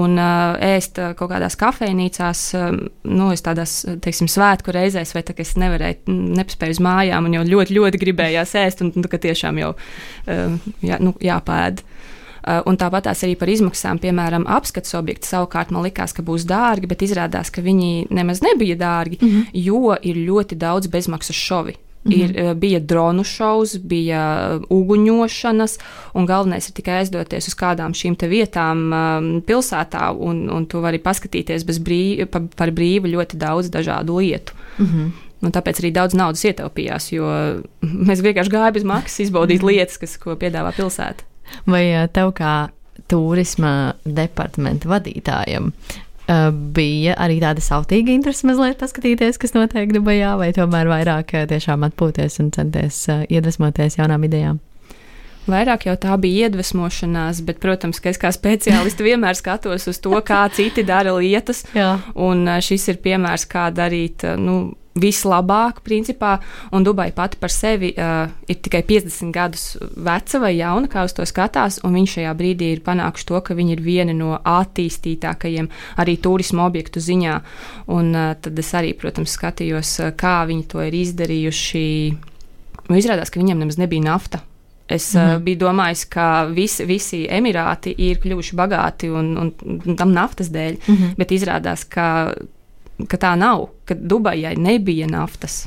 Un, 0.00 0.16
uh, 0.18 0.56
ēst 0.74 1.00
kaut 1.18 1.30
kādās 1.32 1.58
kafejnīcās, 1.60 2.44
nu, 3.10 3.30
tādās, 3.44 3.76
teiksim, 4.04 4.30
svētku 4.30 4.74
reizēs, 4.74 5.14
vai 5.16 5.24
tā, 5.26 5.36
ka 5.36 5.44
es 5.44 5.54
nevarēju, 5.60 6.14
nepaspēju 6.40 6.78
uz 6.78 6.82
mājām, 6.84 7.28
un 7.28 7.38
jau 7.38 7.44
ļoti, 7.48 7.76
ļoti 7.76 8.00
gribējās 8.02 8.56
ēst, 8.64 8.84
un 8.84 8.92
nu, 8.96 9.04
tā, 9.10 9.20
tiešām 9.22 9.60
jau 9.60 9.74
jā, 10.84 11.00
nu, 11.02 11.14
jāpēd. 11.22 11.84
Un 12.44 12.76
tāpat 12.76 13.06
arī 13.08 13.36
par 13.40 13.48
izmaksām, 13.48 13.98
piemēram, 14.02 14.44
apskates 14.50 14.94
objekti 14.98 15.30
savukārt 15.30 15.70
man 15.72 15.86
likās, 15.86 16.12
ka 16.12 16.22
būs 16.22 16.44
dārgi, 16.44 16.90
bet 16.90 17.04
izrādās, 17.06 17.48
ka 17.50 17.64
viņi 17.64 18.10
nemaz 18.12 18.42
nebija 18.44 18.76
dārgi, 18.76 19.18
mm 19.20 19.28
-hmm. 19.28 19.46
jo 19.52 19.96
ir 20.02 20.16
ļoti 20.28 20.54
daudz 20.60 20.86
bezmaksas 20.86 21.36
šovi. 21.36 21.76
Mm 22.04 22.12
-hmm. 22.12 22.24
ir, 22.24 22.38
eh, 22.38 22.54
bija 22.54 22.80
dronu 22.80 23.24
šovs, 23.24 23.78
bija 23.78 24.50
eh, 24.54 24.60
uguņošanas, 24.68 25.78
un 26.14 26.26
galvenais 26.26 26.68
ir 26.68 26.74
tikai 26.74 26.98
aizdoties 26.98 27.48
uz 27.48 27.54
kādām 27.54 27.92
šīm 27.94 28.16
vietām 28.28 28.92
um, 28.92 29.42
pilsētā, 29.46 30.12
un, 30.18 30.50
un 30.50 30.66
tu 30.66 30.80
vari 30.80 30.98
paskatīties 30.98 31.64
brīv, 31.64 32.26
pa, 32.26 32.40
par 32.56 32.70
brīvu 32.70 33.06
ļoti 33.06 33.36
daudz 33.36 33.70
dažādu 33.70 34.18
lietu. 34.18 34.52
Mm 34.78 34.86
-hmm. 34.86 35.10
Un 35.42 35.52
tāpēc 35.52 35.80
arī 35.80 35.92
daudz 35.92 36.14
naudas 36.14 36.44
ietaupījās, 36.44 37.12
jo 37.12 37.24
mēs 38.08 38.22
vienkārši 38.22 38.50
gājām 38.50 38.72
bez 38.72 38.84
maksas 38.84 39.20
izbaudīt 39.20 39.60
-hmm. 39.60 39.66
lietas, 39.66 39.98
kas, 39.98 40.16
ko 40.16 40.34
piedāvā 40.34 40.72
pilsēta. 40.76 41.33
Vai 41.70 41.84
eh, 41.90 42.08
tev 42.12 42.34
kā 42.38 42.54
turisma 43.10 43.94
departamenta 44.04 44.90
vadītājam 44.90 45.72
Uh, 46.24 46.46
bija 46.48 47.12
arī 47.20 47.34
tāda 47.36 47.60
sautīga 47.60 48.08
interese 48.14 48.46
mazliet 48.48 48.78
paskatīties, 48.80 49.36
kas 49.36 49.52
notiek 49.52 49.90
Dubajā, 49.92 50.30
vai 50.40 50.54
tomēr 50.56 50.88
vairāk 50.88 51.34
uh, 51.36 51.42
tiešām 51.50 51.84
atpūties 51.84 52.40
un 52.40 52.48
centies 52.54 53.02
iedvesmoties 53.28 53.98
jaunām 53.98 54.24
idejām? 54.24 54.56
Vairāk 55.44 55.84
jau 55.84 55.98
tā 56.00 56.16
bija 56.16 56.48
iedvesmošanās, 56.48 57.42
bet, 57.44 57.58
protams, 57.60 58.00
ka 58.00 58.08
es 58.08 58.20
kā 58.20 58.30
speciālists 58.32 59.04
vienmēr 59.04 59.36
skatos 59.36 59.84
uz 59.90 60.00
to, 60.00 60.14
kā 60.24 60.40
citi 60.56 60.86
dara 60.88 61.12
lietas. 61.18 61.66
Un 62.16 62.48
šis 62.64 62.88
ir 62.94 63.02
piemērs, 63.04 63.44
kā 63.50 63.68
darīt. 63.74 64.24
Nu, 64.40 64.56
vislabāk, 64.94 65.80
principā, 65.82 66.36
un 66.74 66.84
Dubai 66.86 67.08
pati 67.14 67.38
par 67.40 67.50
sevi 67.50 67.90
uh, 67.98 68.30
ir 68.46 68.60
tikai 68.62 68.84
50 68.86 69.32
gadus 69.34 69.64
veca 69.80 70.40
vai 70.42 70.54
jauna, 70.56 70.88
kā 70.90 71.02
uz 71.06 71.14
to 71.16 71.26
skatās, 71.26 71.80
un 71.84 71.96
viņi 71.98 72.12
šajā 72.14 72.34
brīdī 72.38 72.70
ir 72.76 72.84
panākuši 72.86 73.28
to, 73.30 73.40
ka 73.42 73.58
viņi 73.58 73.74
ir 73.74 73.82
viena 73.82 74.14
no 74.14 74.38
attīstītākajiem 74.38 75.70
arī 76.02 76.16
turismu 76.22 76.62
objektu 76.66 77.02
ziņā. 77.02 77.40
Un 77.94 78.14
uh, 78.14 78.32
tad 78.38 78.58
es 78.62 78.72
arī, 78.78 78.94
protams, 78.98 79.34
skatījos, 79.34 79.98
uh, 80.04 80.14
kā 80.16 80.40
viņi 80.46 80.66
to 80.70 80.86
ir 80.86 80.98
izdarījuši. 81.02 81.86
Nu, 82.88 82.98
izrādās, 83.00 83.32
ka 83.32 83.42
viņiem 83.42 83.64
nemaz 83.64 83.80
nebija 83.80 84.06
nafta. 84.06 84.44
Es 84.86 85.14
mm 85.14 85.20
-hmm. 85.20 85.36
uh, 85.36 85.42
biju 85.42 85.58
domājis, 85.58 86.04
ka 86.08 86.44
visi, 86.44 86.84
visi 86.84 87.26
Emirāti 87.30 87.94
ir 87.98 88.18
kļuvuši 88.20 88.56
bagāti 88.56 89.08
un, 89.10 89.36
un, 89.38 89.52
un 89.86 89.96
tam 89.96 90.12
naftas 90.12 90.50
dēļ, 90.52 90.76
mm 90.86 90.94
-hmm. 90.94 91.14
bet 91.16 91.30
izrādās, 91.32 91.84
ka 91.88 92.34
ka 93.08 93.18
tā 93.20 93.34
nav, 93.38 93.68
ka 93.88 93.96
Dubajai 93.98 94.54
nebija 94.56 95.08
naftas. 95.10 95.66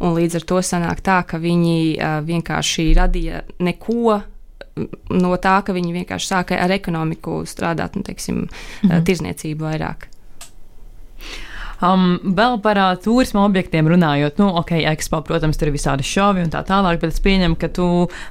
Un 0.00 0.16
līdz 0.16 0.40
ar 0.40 0.46
to 0.48 0.60
sanāk 0.64 1.00
tā, 1.04 1.22
ka 1.28 1.40
viņi 1.40 1.76
uh, 1.96 2.18
vienkārši 2.26 2.90
radīja 2.96 3.44
neko 3.64 4.20
no 5.16 5.36
tā, 5.40 5.56
ka 5.64 5.72
viņi 5.72 5.94
vienkārši 5.94 6.28
sāka 6.28 6.58
ar 6.60 6.74
ekonomiku 6.74 7.40
strādāt, 7.48 7.96
nu, 7.96 8.04
teiksim, 8.04 8.44
mm 8.44 8.90
-hmm. 8.90 9.04
tirzniecību 9.08 9.64
vairāk. 9.64 10.08
Um, 11.84 12.16
vēl 12.36 12.58
par 12.64 12.78
uh, 12.80 12.92
turisma 13.02 13.42
objektiem 13.44 13.88
runājot, 13.90 14.38
nu, 14.40 14.48
ok, 14.62 14.72
ekspo, 14.92 15.20
protams, 15.26 15.58
tur 15.60 15.70
ir 15.70 15.76
visādi 15.76 16.06
šovi 16.06 16.44
un 16.46 16.52
tā 16.52 16.62
tālāk, 16.66 17.00
bet 17.02 17.12
es 17.12 17.20
pieņemu, 17.24 17.58
ka 17.60 17.68
tu 17.76 17.88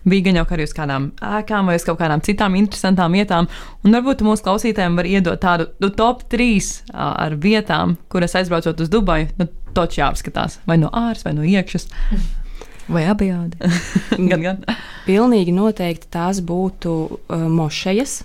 biji 0.08 0.26
gan 0.30 0.40
jau 0.42 0.46
arī 0.56 0.66
uz 0.66 0.74
kādām 0.78 1.12
ēkām 1.22 1.70
vai 1.70 1.78
uz 1.78 1.86
kaut 1.86 2.00
kādām 2.02 2.24
citām 2.26 2.58
interesantām 2.58 3.14
vietām, 3.18 3.50
un 3.86 3.98
varbūt 3.98 4.24
mūsu 4.26 4.48
klausītājiem 4.48 4.98
var 4.98 5.10
iedot 5.10 5.42
tādu 5.42 5.70
nu, 5.84 5.92
top 5.94 6.26
3 6.32 6.48
uh, 6.48 6.98
ar 7.28 7.38
vietām, 7.42 8.00
kuras 8.10 8.34
aizbraucot 8.40 8.82
uz 8.82 8.90
Dubaju, 8.94 9.30
nu, 9.38 9.50
toķi 9.76 10.02
jāapskatās, 10.02 10.60
vai 10.66 10.80
no 10.82 10.90
āras, 10.96 11.26
vai 11.28 11.36
no 11.38 11.46
iekšas. 11.46 11.90
Vai 12.88 13.08
abijādi? 13.10 13.58
gan, 14.30 14.41
gan. 14.43 14.62
Pilnīgi 15.06 15.54
noteikti 15.54 16.10
tās 16.13 16.38
būtu 16.45 16.91
uh, 16.93 17.45
mošejas, 17.50 18.19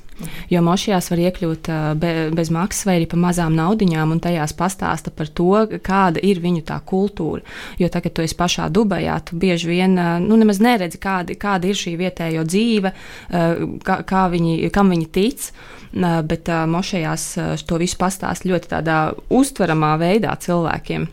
jo 0.52 0.60
mošajās 0.64 1.08
var 1.12 1.22
iekļūt 1.24 1.70
uh, 1.72 1.86
be, 2.00 2.12
bez 2.36 2.50
maksas 2.52 2.84
vai 2.88 2.98
arī 2.98 3.06
pa 3.08 3.16
mazām 3.20 3.56
naudiņām, 3.56 4.12
un 4.12 4.20
tajās 4.20 4.52
pastāsta 4.56 5.12
par 5.16 5.30
to, 5.32 5.64
kāda 5.84 6.20
ir 6.24 6.42
viņu 6.44 6.64
tā 6.68 6.76
kultūra. 6.84 7.40
Jo 7.80 7.88
tagad, 7.88 8.10
kad 8.10 8.18
tu 8.18 8.24
esi 8.24 8.36
pašā 8.36 8.68
Dubajā, 8.72 9.16
tu 9.28 9.40
bieži 9.40 9.70
vien 9.72 9.96
uh, 9.96 10.18
nu, 10.20 10.36
nemaz 10.40 10.60
neredzi, 10.60 11.00
kāda, 11.00 11.36
kāda 11.40 11.70
ir 11.70 11.80
šī 11.80 11.96
vietējo 12.00 12.44
dzīve, 12.48 12.92
uh, 12.92 13.64
kā, 13.84 14.00
kā 14.08 14.26
viņi, 14.32 14.58
kam 14.74 14.92
viņi 14.92 15.08
tic. 15.14 15.48
Uh, 15.90 16.20
bet 16.22 16.52
uh, 16.52 16.66
mošajās 16.70 17.24
uh, 17.40 17.64
to 17.66 17.80
visu 17.80 17.96
pastāst 17.98 18.44
ļoti 18.46 18.76
tādā 18.76 19.00
uztveramā 19.32 19.96
veidā 19.98 20.36
cilvēkiem. 20.38 21.08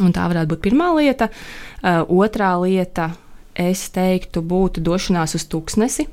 Un 0.00 0.14
tā 0.16 0.24
varētu 0.24 0.48
būt 0.54 0.62
pirmā 0.64 0.86
lieta. 0.96 1.26
Uh, 1.28 1.71
otrā 1.82 2.54
lieta, 2.62 3.12
es 3.58 3.88
teiktu, 3.92 4.42
būtu 4.44 4.80
došanās 4.84 5.36
uz 5.36 5.46
tūkstnesi. 5.52 6.08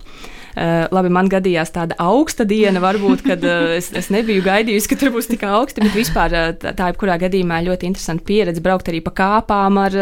Uh, 0.59 0.89
labi, 0.91 1.11
man 1.13 1.29
gadījās 1.29 1.69
tāda 1.71 1.95
augsta 2.01 2.43
diena, 2.47 2.81
varbūt, 2.83 3.21
kad 3.23 3.43
uh, 3.45 3.69
es, 3.77 3.91
es 3.95 4.09
nebiju 4.11 4.41
gaidījusi, 4.43 4.89
ka 4.91 4.97
tur 4.99 5.13
būs 5.13 5.29
tik 5.29 5.45
augsti, 5.47 5.83
bet 5.85 5.93
vispār 5.95 6.33
tā, 6.59 6.73
tā 6.75 6.89
jebkurā 6.89 7.19
gadījumā 7.21 7.61
ļoti 7.67 7.87
interesanti 7.87 8.25
pieredze 8.27 8.63
braukt 8.65 8.89
arī 8.89 8.99
pa 9.05 9.13
kāpām 9.21 9.79
ar, 9.79 9.97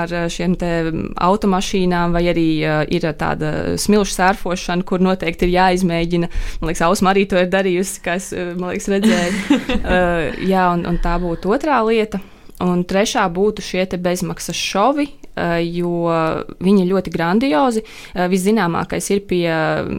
ar 0.00 0.16
šiem 0.32 0.56
te 0.58 0.72
automašīnām, 1.28 2.16
vai 2.16 2.24
arī 2.32 2.48
ir 2.96 3.08
tāda 3.20 3.76
smilšu 3.78 4.16
sērfošana, 4.16 4.88
kur 4.88 5.04
noteikti 5.04 5.46
ir 5.46 5.56
jāizmēģina. 5.58 6.32
Man 6.58 6.72
liekas, 6.72 6.86
Ausma 6.88 7.12
arī 7.12 7.28
to 7.28 7.38
ir 7.38 7.52
darījusi, 7.52 8.00
kā 8.02 8.18
es, 8.18 8.32
man 8.32 8.72
liekas, 8.72 8.90
redzēju. 8.96 9.64
jā, 10.54 10.68
un, 10.72 10.86
un 10.88 11.02
tā 11.04 11.18
būtu 11.22 11.52
otrā 11.54 11.84
lieta. 11.86 12.24
Un 12.62 12.84
trešā 12.86 13.24
būtu 13.34 13.62
šie 13.64 13.82
bezmaksas 13.98 14.54
šovi, 14.54 15.08
eh, 15.34 15.58
jo 15.74 16.06
viņi 16.62 16.84
ir 16.84 16.92
ļoti 16.92 17.10
grandiozi. 17.10 17.82
Eh, 18.14 18.28
viszināmākais 18.28 19.10
ir 19.10 19.20
pie 19.20 19.50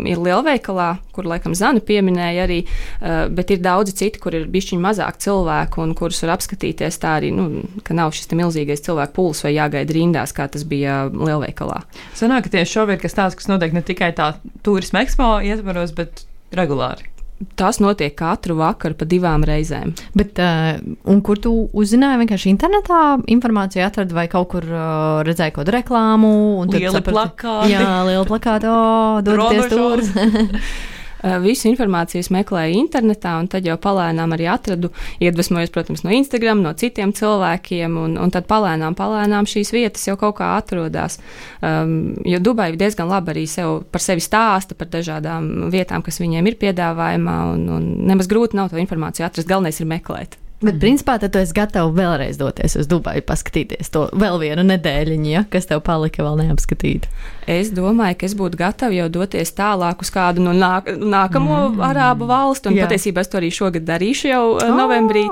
ir 0.07 0.17
lielveikalā, 0.17 0.99
kur 1.11 1.25
laikam 1.25 1.53
Zana 1.53 1.81
pieminēja 1.81 2.47
arī, 2.47 2.65
eh, 3.01 3.27
bet 3.27 3.51
ir 3.51 3.57
daudzi 3.57 3.91
citi, 3.91 4.19
kur 4.19 4.33
ir 4.33 4.47
bišķiņi 4.47 4.79
mazāk 4.79 5.19
cilvēku 5.19 5.83
un 5.83 5.93
kurus 5.93 6.21
var 6.23 6.37
apskatīties 6.37 6.99
tā 6.99 7.19
arī, 7.19 7.33
nu, 7.33 7.67
ka 7.83 7.93
nav 7.93 8.11
šis 8.11 8.27
milzīgais 8.27 8.81
cilvēku 8.81 9.13
pūlis 9.13 9.43
vai 9.43 9.53
jāgaida 9.53 9.91
rindās, 9.91 10.31
kā 10.31 10.49
tas 10.49 10.63
bija 10.63 11.09
lielveikalā. 11.11 11.83
Sanāk, 12.15 12.43
ka 12.43 12.49
tieši 12.57 12.71
šovi 12.71 12.93
ir 12.93 12.99
kas 12.99 13.13
tāds, 13.13 13.35
kas 13.35 13.47
notiek 13.47 13.73
ne 13.73 13.81
tikai 13.81 14.13
tā 14.15 14.35
turisma 14.63 15.03
ekspo 15.03 15.43
ietvaros, 15.43 15.91
bet 15.91 16.25
regulāri. 16.53 17.14
Tas 17.59 17.81
notiek 17.83 18.13
katru 18.15 18.55
vakaru 18.55 18.95
pa 18.95 19.05
divām 19.11 19.43
reizēm. 19.43 19.91
Bet, 20.15 20.39
uh, 20.39 21.19
kur 21.25 21.39
tu 21.43 21.51
uzzināji? 21.75 22.21
Vienkārši 22.23 22.51
internetā 22.53 23.01
informāciju 23.35 23.83
atradi 23.83 24.15
vai 24.15 24.27
kaut 24.31 24.53
kur 24.53 24.63
uh, 24.63 25.19
redzēji 25.27 25.57
kaut 25.57 25.65
kādu 25.65 25.75
reklāmu? 25.75 26.33
Liela 26.71 27.03
plakāta. 27.03 27.67
Jā, 27.67 27.87
liela 28.07 28.25
plakāta. 28.29 28.71
Oh, 28.71 29.23
dodaties 29.25 29.67
tur. 29.73 30.05
Eh, 31.23 31.37
visu 31.41 31.69
informāciju 31.71 32.27
meklēju 32.35 32.75
internetā, 32.77 33.37
un 33.39 33.47
tad 33.49 33.65
jau 33.65 33.77
palēnām 33.81 34.35
arī 34.35 34.49
atradu, 34.51 34.91
iedvesmojos, 35.23 35.71
protams, 35.73 36.03
no 36.05 36.13
Instagram, 36.13 36.61
no 36.65 36.73
citiem 36.77 37.13
cilvēkiem, 37.15 37.97
un, 38.01 38.17
un 38.21 38.33
tad 38.35 38.49
palēnām, 38.51 38.97
palēnām 38.99 39.47
šīs 39.49 39.71
vietas 39.73 40.05
jau 40.09 40.17
kaut 40.21 40.37
kā 40.41 40.51
atrodas. 40.59 41.17
Um, 41.65 42.15
jo 42.27 42.41
Dubai 42.43 42.73
diezgan 42.77 43.09
labi 43.09 43.33
arī 43.33 43.47
sev, 43.49 43.85
par 43.91 44.03
sevi 44.03 44.23
stāsta 44.23 44.77
par 44.77 44.91
dažādām 44.91 45.71
vietām, 45.73 46.05
kas 46.05 46.21
viņiem 46.21 46.51
ir 46.51 46.59
piedāvājumā, 46.61 47.37
un, 47.55 47.67
un 47.79 47.91
nemaz 48.11 48.29
grūti 48.29 48.59
nav 48.59 48.73
to 48.73 48.81
informāciju 48.81 49.29
atrast. 49.29 49.49
Galvenais 49.49 49.81
ir 49.81 49.89
meklēt. 49.89 50.37
Bet, 50.63 50.77
principā, 50.79 51.17
tad 51.19 51.33
tu 51.35 51.39
esi 51.41 51.51
gatavs 51.55 51.91
vēlreiz 51.97 52.37
doties 52.39 52.77
uz 52.79 52.87
Dubaju, 52.87 53.19
paskatīties 53.27 53.91
to 53.91 54.05
vēl 54.15 54.37
vienu 54.39 54.63
nedēļiņu, 54.63 55.27
ja, 55.33 55.41
kas 55.51 55.67
tev 55.67 55.81
palika 55.83 56.23
vēl 56.23 56.39
neapskatīta. 56.45 57.09
Es 57.51 57.73
domāju, 57.75 58.15
ka 58.21 58.29
es 58.29 58.37
būtu 58.39 58.59
gatava 58.61 58.95
jau 58.95 59.09
doties 59.17 59.51
tālāk 59.57 60.05
uz 60.05 60.13
kādu 60.15 60.45
no 60.45 60.53
nāk, 60.55 60.87
nākamo 60.95 61.57
mm. 61.73 61.83
arābu 61.89 62.29
valstu, 62.29 62.71
un 62.71 62.79
jā. 62.79 62.87
patiesībā 62.87 63.25
es 63.25 63.31
to 63.33 63.41
arī 63.41 63.51
šogad 63.51 63.83
darīšu 63.89 64.31
jau 64.31 64.43
oh. 64.55 64.71
novembrī. 64.79 65.25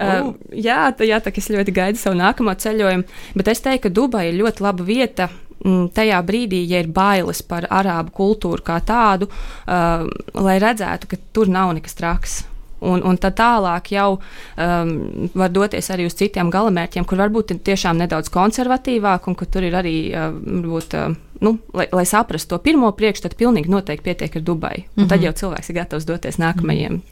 Uh, 0.00 0.32
jā, 0.56 0.80
tā, 0.96 1.04
jā, 1.04 1.20
tā 1.20 1.34
es 1.36 1.50
ļoti 1.52 1.76
gaidu 1.76 2.00
savu 2.00 2.16
nākamo 2.16 2.56
ceļojumu, 2.64 3.20
bet 3.36 3.52
es 3.52 3.60
teiktu, 3.66 3.84
ka 3.84 3.96
Dubaja 4.00 4.32
ir 4.32 4.40
ļoti 4.40 4.64
laba 4.64 4.86
vieta 4.86 5.28
mm, 5.28 5.90
tajā 5.96 6.22
brīdī, 6.24 6.64
ja 6.72 6.80
ir 6.80 6.88
bailes 6.88 7.44
par 7.44 7.68
arābu 7.68 8.16
kultūru 8.16 8.64
kā 8.64 8.80
tādu, 8.80 9.28
uh, 9.28 10.08
lai 10.40 10.56
redzētu, 10.62 11.12
ka 11.12 11.20
tur 11.36 11.52
nav 11.52 11.76
nekas 11.76 12.00
traks. 12.00 12.40
Un, 12.80 13.02
un 13.04 13.18
tad 13.20 13.36
tālāk 13.36 13.92
jau 13.92 14.10
um, 14.16 14.92
var 15.34 15.52
doties 15.52 15.90
arī 15.92 16.06
uz 16.08 16.16
citiem 16.16 16.50
galamērķiem, 16.52 17.04
kur 17.04 17.20
varbūt 17.20 17.54
ir 17.54 17.64
tiešām 17.70 18.00
nedaudz 18.00 18.32
konservatīvāk, 18.32 19.28
un 19.28 19.36
kur 19.36 19.50
tur 19.50 19.66
ir 19.66 19.76
arī 19.76 19.96
uh, 20.12 20.30
varbūt. 20.32 20.96
Uh, 20.96 21.18
nu, 21.40 21.58
lai, 21.72 21.86
lai 21.92 22.04
saprastu 22.04 22.54
to 22.54 22.58
pirmo 22.60 22.90
priekšstatu, 22.92 23.36
pilnīgi 23.40 23.72
noteikti 23.72 24.04
pietiek 24.10 24.36
ar 24.36 24.42
Dubai. 24.44 24.74
Un 24.76 24.84
mm 24.84 25.04
-hmm. 25.04 25.08
Tad 25.08 25.22
jau 25.22 25.32
cilvēks 25.32 25.70
ir 25.70 25.74
gatavs 25.74 26.04
doties 26.04 26.38
nākamajiem 26.38 26.92
mm 26.92 27.02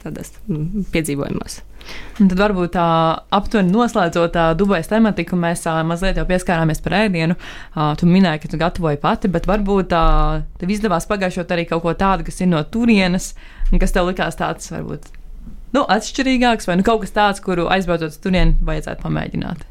-hmm. 0.45 0.85
piedzīvojumos. 0.91 1.61
Un 2.19 2.27
tad 2.29 2.39
varbūt 2.39 2.69
tā 2.75 3.19
aptuveni 3.29 3.71
noslēdzot 3.71 4.33
tā 4.35 4.55
Dubajas 4.55 4.87
tematiku, 4.87 5.35
mēs 5.35 5.63
tā, 5.65 5.83
mazliet 5.83 6.17
jau 6.17 6.25
pieskārāmies 6.25 6.83
par 6.83 6.93
ēdienu. 6.93 7.35
Uh, 7.75 7.95
tu 7.97 8.05
minēji, 8.05 8.39
ka 8.39 8.47
tu 8.47 8.57
gatavoji 8.57 8.97
pati, 8.97 9.27
bet 9.27 9.47
varbūt 9.47 9.87
tā, 9.87 10.41
tev 10.59 10.69
izdevās 10.69 11.07
pagājušot 11.07 11.51
arī 11.51 11.67
kaut 11.69 11.81
ko 11.81 11.93
tādu, 11.93 12.23
kas 12.23 12.41
ir 12.41 12.47
no 12.47 12.63
turienes, 12.63 13.35
un 13.71 13.79
kas 13.79 13.91
tev 13.91 14.05
likās 14.05 14.35
tāds 14.35 14.71
varbūt 14.71 15.18
nu, 15.75 15.83
atšķirīgāks, 15.85 16.69
vai 16.69 16.79
nu, 16.79 16.85
kaut 16.87 17.03
kas 17.05 17.15
tāds, 17.15 17.43
kuru 17.43 17.69
aizbraucot 17.71 18.13
uz 18.13 18.21
turieni 18.21 18.57
vajadzētu 18.65 19.05
pamēģināt? 19.05 19.65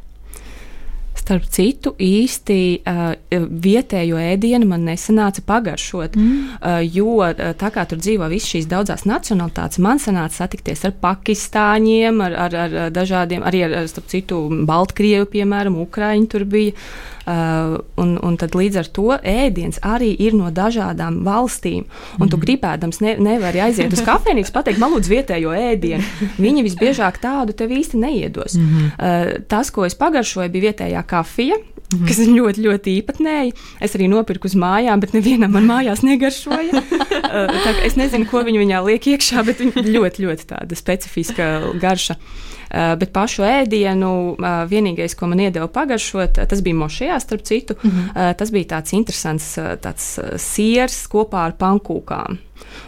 Starp 1.19 1.45
citu, 1.53 1.93
īsti 2.01 2.59
uh, 2.89 3.11
vietējo 3.35 4.21
ēdienu 4.23 4.69
man 4.71 4.87
nesanāca 4.87 5.43
pagaršot, 5.45 6.15
mm. 6.17 6.55
uh, 6.57 6.79
jo 6.87 7.19
uh, 7.21 7.35
tā 7.59 7.73
kā 7.75 7.85
tur 7.91 8.01
dzīvo 8.01 8.31
visas 8.31 8.55
šīs 8.55 8.71
daudzās 8.71 9.05
nacionalitātes, 9.09 9.83
man 9.83 10.01
sanāca 10.01 10.45
satikties 10.45 10.87
ar 10.89 10.95
pakistāņiem, 11.03 12.23
ar, 12.25 12.39
ar, 12.47 12.59
ar 12.65 12.79
dažādiem, 12.95 13.45
arī 13.45 13.67
ar, 13.67 13.77
starp 13.91 14.09
citu, 14.15 14.41
Baltkrievu, 14.71 15.29
piemēram, 15.35 15.77
Ukraiņu 15.85 16.33
tur 16.33 16.49
bija. 16.49 16.77
Uh, 16.79 17.17
un, 17.29 18.14
un 18.25 18.37
tad 18.41 18.55
līdz 18.57 18.81
ar 18.81 18.91
to 18.95 19.09
ēdiens 19.17 19.81
arī 19.85 20.11
ir 20.17 20.37
no 20.38 20.51
dažādām 20.55 21.21
valstīm. 21.27 21.87
Un 22.19 22.25
mm. 22.25 22.31
tu 22.31 22.37
mhm. 22.38 22.45
gribēdams, 22.45 23.01
ne, 23.05 23.17
nevari 23.29 23.62
aiziet 23.67 23.93
uz 23.93 24.03
kafejnīcu, 24.07 24.53
pateikt, 24.55 24.81
man 24.83 24.95
lūdzu 24.95 25.12
vietējo 25.12 25.55
ēdienu. 25.57 26.29
Viņi 26.38 26.67
visbiežāk 26.67 27.21
tādu 27.23 27.57
tev 27.57 27.75
īsti 27.75 28.01
neiedos. 28.01 28.57
Mm 28.59 28.69
-hmm. 28.69 29.45
tas, 29.49 29.71
ko 29.71 29.85
es 29.85 29.95
pagaršoju, 29.99 30.51
bija 30.51 30.71
vietējā 30.71 31.05
kafija. 31.07 31.59
Mm. 31.88 32.05
Kas 32.07 32.19
ir 32.21 32.29
ļoti, 32.38 32.64
ļoti 32.67 32.97
īpatnēji. 33.01 33.55
Es 33.81 33.97
arī 33.97 34.09
nopirku 34.12 34.49
uz 34.49 34.55
mājām, 34.55 35.01
bet 35.01 35.14
nevienam 35.17 35.53
man 35.53 35.64
mājās 35.69 36.05
negaršoja. 36.05 36.73
uh, 36.83 37.85
es 37.85 37.97
nezinu, 37.97 38.29
ko 38.29 38.45
viņi 38.45 38.59
viņā 38.64 38.85
liek 38.85 39.07
iekšā, 39.14 39.45
bet 39.45 39.61
viņa 39.64 39.87
ļoti, 39.88 40.27
ļoti 40.27 40.53
tāda 40.53 40.77
specifiska 40.77 41.73
garša. 41.81 42.14
Uh, 42.14 42.48
Eh, 42.48 42.48
bet 42.70 43.12
pašu 43.12 43.44
ēdienu 43.48 44.12
eh, 44.35 44.59
vienīgais, 44.70 45.16
ko 45.16 45.31
man 45.31 45.40
iedeva 45.40 45.68
pagaršot, 45.72 46.42
tas 46.50 46.62
bija 46.64 46.76
mošajā, 46.83 47.20
starp 47.20 47.42
citu. 47.42 47.74
Mm 47.83 47.90
-hmm. 47.90 48.35
Tas 48.35 48.50
bija 48.50 48.64
tāds 48.64 48.92
interesants 48.92 49.59
tāds 49.59 50.18
siers 50.37 51.07
kopā 51.09 51.44
ar 51.46 51.52
pankūkām. 51.59 52.38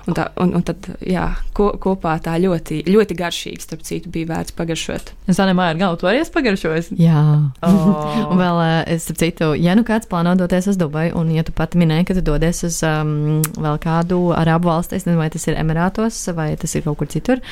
Un, 0.08 0.16
tā, 0.16 0.26
un, 0.40 0.54
un 0.56 0.64
tad 0.64 0.86
jā, 1.04 1.26
ko, 1.56 1.70
kopā 1.80 2.14
tā 2.24 2.36
ļoti, 2.40 2.80
ļoti 2.88 3.16
garšīgi, 3.18 3.64
starp 3.66 3.82
citu, 3.86 4.10
bija 4.12 4.30
vērts 4.30 4.54
pagaršot. 4.56 5.12
Es 5.30 5.40
Māja, 5.40 5.74
ar 5.74 5.80
galvu 5.80 6.00
to 6.00 6.08
arī 6.08 6.22
esmu 6.22 6.36
pagaršojis. 6.38 6.90
Jā, 7.00 7.22
oh. 7.66 7.90
un 8.30 8.40
vēl, 8.40 8.62
starp 9.02 9.20
citu, 9.20 9.50
ja 9.60 9.76
nu 9.76 9.84
kāds 9.86 10.08
plāno 10.10 10.32
doties 10.38 10.70
uz 10.72 10.80
Dubaju, 10.80 11.18
un 11.20 11.34
ja 11.34 11.44
tu 11.46 11.54
pati 11.56 11.80
minēji, 11.80 12.08
ka 12.08 12.16
tu 12.16 12.24
dodies 12.30 12.64
uz 12.66 12.80
um, 12.86 13.42
vēl 13.60 13.80
kādu 13.82 14.20
arabu 14.36 14.70
valsti, 14.70 14.96
es 14.98 15.06
nezinu, 15.08 15.20
vai 15.20 15.28
tas 15.32 15.46
ir 15.50 15.60
Emirātos 15.60 16.22
vai 16.36 16.52
tas 16.60 16.74
ir 16.74 16.84
kaut 16.86 17.00
kur 17.00 17.10
citur, 17.10 17.44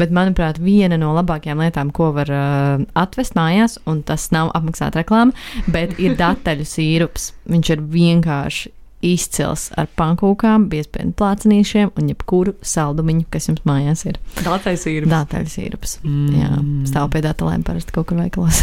bet, 0.00 0.12
manuprāt, 0.14 0.60
viena 0.62 0.98
no 1.00 1.14
labākajām 1.16 1.64
lietām, 1.64 1.92
ko 1.94 2.12
var 2.16 2.30
uh, 2.30 2.84
atvest 3.00 3.36
mājās, 3.38 3.78
un 3.90 4.04
tas 4.06 4.28
nav 4.34 4.52
apmaksāta 4.56 5.02
reklāma, 5.02 5.34
bet 5.72 5.98
ir 6.02 6.18
dataļu 6.22 6.68
sīrups. 6.68 7.32
Viņš 7.50 7.74
ir 7.74 7.84
vienkārši 7.94 8.74
izcils 9.04 9.68
ar 9.80 9.88
pankūkām, 9.98 10.68
biezpienu 10.72 11.14
plācinīšiem 11.18 11.92
un 11.98 12.10
jebkuru 12.12 12.56
saldumiņu, 12.64 13.26
kas 13.32 13.50
jums 13.50 13.64
mājās 13.68 14.06
ir. 14.08 14.20
Dātaļs 14.40 14.86
īrups. 14.90 15.12
Dātaļs 15.12 15.58
īrups. 15.64 15.98
Mm. 16.06 16.38
Jā, 16.40 16.50
stāv 16.90 17.10
pie 17.14 17.24
datalēm 17.24 17.66
parasti 17.66 17.94
kaut 17.94 18.08
kur 18.10 18.20
veikalos. 18.22 18.62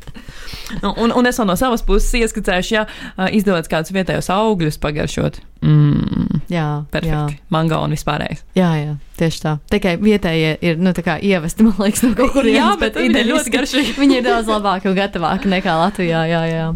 nu, 0.82 0.92
un, 0.92 1.12
un 1.12 1.28
es 1.28 1.40
no 1.42 1.58
savas 1.58 1.84
puses 1.86 2.14
ieskicēšu, 2.20 2.76
ja 2.76 2.86
izdodas 3.34 3.70
kādus 3.70 3.94
vietējos 3.96 4.30
augļus 4.32 4.80
pagaršot. 4.82 5.42
Mm. 5.66 6.42
Jā, 6.52 6.66
perfekti. 6.92 7.36
Jā. 7.38 7.50
Mango 7.50 7.78
un 7.82 7.94
vispārējais. 7.96 8.44
Jā, 8.58 8.70
jā, 8.78 8.96
tieši 9.18 9.42
tā. 9.42 9.54
Tikai 9.72 9.96
vietējie 9.98 10.52
ir, 10.62 10.78
nu, 10.78 10.92
tā 10.94 11.02
kā 11.06 11.16
ievesti, 11.18 11.66
man 11.66 11.80
liekas, 11.80 12.04
no 12.06 12.12
kaut 12.18 12.34
kurienes. 12.36 12.60
jā, 12.60 12.68
bet, 12.78 12.94
bet 12.94 13.02
viņi 13.02 13.22
ir 13.22 13.30
ļoti 13.32 13.54
garšīgi. 13.56 13.94
viņi 14.02 14.20
ir 14.20 14.26
daudz 14.28 14.50
labāki 14.52 14.90
un 14.90 14.98
gatavāki 14.98 15.50
nekā 15.50 15.78
Latvijā, 15.80 16.22
jā, 16.30 16.42
jā. 16.50 16.68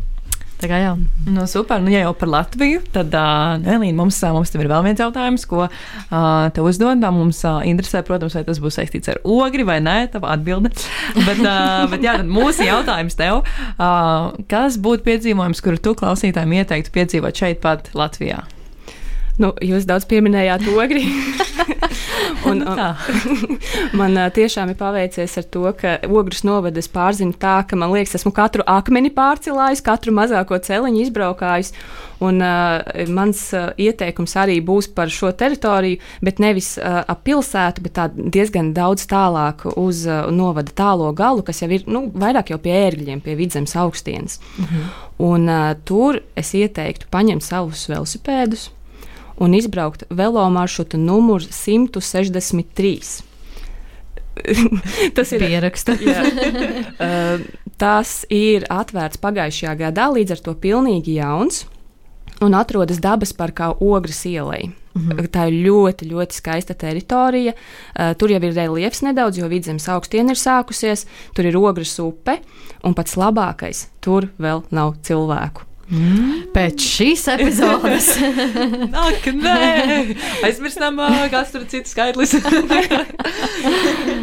Tā 0.60 0.68
kā 0.68 0.76
jā. 0.76 0.90
Nu, 1.24 1.46
super. 1.48 1.80
Nu, 1.80 1.88
ja 1.92 2.02
jau 2.04 2.12
par 2.20 2.28
Latviju, 2.34 2.82
tad, 2.92 3.14
uh, 3.16 3.56
Elīna, 3.64 3.96
mums, 3.96 4.18
uh, 4.20 4.34
mums 4.36 4.52
ir 4.52 4.68
vēl 4.68 4.84
viens 4.84 5.00
jautājums, 5.00 5.46
ko 5.48 5.62
uh, 5.64 5.72
te 6.52 6.64
uzdod. 6.64 7.00
Mums 7.00 7.40
uh, 7.48 7.62
interesē, 7.64 8.04
protams, 8.04 8.36
vai 8.36 8.44
tas 8.44 8.60
būs 8.60 8.76
saistīts 8.76 9.08
ar 9.12 9.22
ogri 9.24 9.64
vai 9.64 9.78
nē, 9.84 9.96
tā 10.12 10.20
atbilde. 10.20 10.74
bet, 11.28 11.40
uh, 11.40 11.88
bet 11.92 12.04
jā, 12.04 12.18
mūsu 12.28 12.68
jautājums 12.68 13.16
tev, 13.16 13.40
uh, 13.40 14.36
kas 14.52 14.76
būtu 14.84 15.08
piedzīvojums, 15.08 15.64
kuru 15.64 15.80
tu 15.80 15.96
klausītājiem 15.96 16.58
ieteiktu 16.60 16.96
piedzīvot 16.98 17.44
šeit 17.44 17.64
pat 17.64 17.94
Latvijā? 17.96 18.44
Nu, 19.40 19.54
jūs 19.64 19.86
daudz 19.88 20.04
pieminējāt 20.10 20.66
ogri. 20.74 21.06
un, 22.50 22.60
un, 22.60 22.80
man 24.00 24.18
tiešām 24.36 24.72
ir 24.72 24.76
paveicies 24.76 25.38
ar 25.40 25.46
to, 25.54 25.64
ka 25.78 25.96
ogres 26.08 26.42
novadas 26.44 26.90
pārzina 26.92 27.32
tā, 27.40 27.54
ka 27.68 27.78
man 27.80 27.94
liekas, 27.94 28.18
esmu 28.20 28.34
katru 28.36 28.66
akmeni 28.68 29.12
pārcilājis, 29.16 29.84
katru 29.86 30.12
mazāko 30.16 30.60
celiņu 30.60 31.06
izbraukājis. 31.06 31.72
Un, 32.20 32.42
uh, 32.44 32.82
mans 33.08 33.38
uh, 33.56 33.70
ieteikums 33.80 34.36
arī 34.36 34.58
būs 34.60 34.90
par 34.92 35.08
šo 35.08 35.30
teritoriju, 35.32 35.96
bet 36.20 36.42
nevis 36.42 36.74
uh, 36.76 36.98
ap 37.08 37.22
pilsētu, 37.24 37.80
bet 37.86 38.00
diezgan 38.34 38.74
daudz 38.76 39.06
tālāk 39.08 39.64
uz 39.70 40.02
uh, 40.04 40.26
novada 40.28 40.74
tālo 40.76 41.08
galu, 41.16 41.40
kas 41.46 41.62
jau 41.62 41.70
ir 41.72 41.86
nu, 41.88 42.10
vairāk 42.12 42.52
jau 42.52 42.58
pie 42.60 42.74
ērgļiem, 42.82 43.22
pie 43.24 43.38
vidzemes 43.40 43.72
augstienes. 43.80 44.36
Mhm. 44.60 44.84
Un, 45.30 45.48
uh, 45.48 45.72
tur 45.88 46.20
es 46.36 46.52
ieteiktu 46.56 47.08
paņemt 47.12 47.44
savus 47.44 47.86
velosipēdus 47.88 48.68
un 49.40 49.54
izbraukt 49.56 50.04
velo 50.10 50.44
maršrutu 50.50 50.98
numuru 51.00 51.44
163. 51.50 53.00
tas 55.16 55.32
ir 55.32 55.44
pieraksts. 55.44 55.90
uh, 55.96 57.40
tas 57.80 58.14
ir 58.32 58.68
atvērts 58.70 59.20
pagājušajā 59.20 59.76
gadā, 59.80 60.10
līdz 60.12 60.36
ar 60.36 60.44
to 60.44 60.56
pilnīgi 60.60 61.16
jauns 61.18 61.64
un 62.44 62.56
atrodas 62.56 63.00
dabas 63.00 63.32
parkā 63.36 63.72
Ogres 63.80 64.24
ielai. 64.28 64.70
Mm 64.94 65.08
-hmm. 65.08 65.28
Tā 65.28 65.46
ir 65.48 65.66
ļoti, 65.66 66.10
ļoti 66.10 66.34
skaista 66.34 66.74
teritorija. 66.74 67.52
Uh, 67.52 68.14
tur 68.18 68.30
jau 68.30 68.42
ir 68.42 68.54
reliefs 68.54 69.02
nedaudz, 69.02 69.38
jo 69.38 69.48
vidzemes 69.48 69.88
augstiena 69.88 70.30
ir 70.30 70.36
sākusies, 70.36 71.06
tur 71.34 71.44
ir 71.44 71.56
ogres 71.56 71.98
upe, 71.98 72.38
un 72.84 72.94
pats 72.94 73.16
labākais- 73.16 73.86
tur 74.04 74.28
vēl 74.38 74.62
nav 74.70 74.94
cilvēku. 75.02 75.69
Mm. 75.90 76.44
Pēc 76.54 76.84
šīs 76.86 77.24
epizodes. 77.32 78.12
Ak, 79.06 79.24
nē, 79.34 80.14
aizmirstam, 80.46 81.00
kas 81.32 81.50
tur 81.50 81.64
cits 81.70 81.90
skaitlis. 81.96 82.36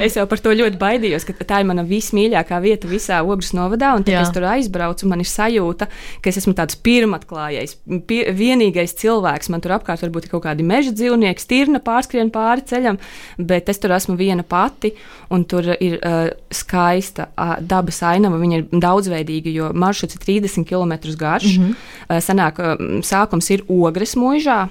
es 0.03 0.17
jau 0.17 0.25
par 0.29 0.41
to 0.43 0.53
ļoti 0.55 0.79
baidījos, 0.79 1.25
ka 1.27 1.45
tā 1.47 1.61
ir 1.61 1.67
mana 1.69 1.83
vismīļākā 1.87 2.59
vieta 2.63 2.89
visā 2.89 3.19
Ogres 3.25 3.53
novadā. 3.57 3.93
Un 3.97 4.05
tad, 4.05 4.13
kad 4.13 4.27
es 4.27 4.33
tur 4.35 4.47
aizbraucu, 4.49 5.09
man 5.09 5.23
ir 5.23 5.29
sajūta, 5.29 5.89
ka 6.21 6.31
es 6.31 6.39
esmu 6.41 6.53
tāds 6.57 6.77
pirmatklājais, 6.83 7.77
pie, 8.09 8.21
vienīgais 8.37 8.95
cilvēks. 9.01 9.51
Man 9.53 9.63
tur 9.63 9.77
apkārt 9.77 10.03
varbūt 10.05 10.27
ir 10.27 10.33
kaut 10.33 10.45
kādi 10.47 10.65
meža 10.67 10.93
dzīvnieki, 10.95 11.43
stirna 11.43 11.81
pārskrien 11.83 12.31
pāri 12.33 12.65
ceļam, 12.69 12.99
bet 13.37 13.71
es 13.73 13.81
tur 13.83 13.95
esmu 13.97 14.17
viena 14.19 14.45
pati. 14.47 14.93
Un 15.33 15.43
tur 15.49 15.65
ir 15.75 15.97
uh, 15.97 16.29
skaista 16.53 17.29
uh, 17.33 17.57
dabas 17.59 17.99
ainava. 18.07 18.39
Viņa 18.41 18.61
ir 18.61 18.67
daudzveidīga, 18.71 19.51
jo 19.51 19.71
maršruts 19.75 20.15
ir 20.15 20.23
30 20.23 20.67
km 20.67 20.95
garš. 21.19 21.57
Mm 21.57 21.63
-hmm. 21.63 22.21
Sanāk, 22.23 22.61
sākums 23.03 23.51
ir 23.51 23.63
ogres 23.67 24.15
mūžā. 24.15 24.67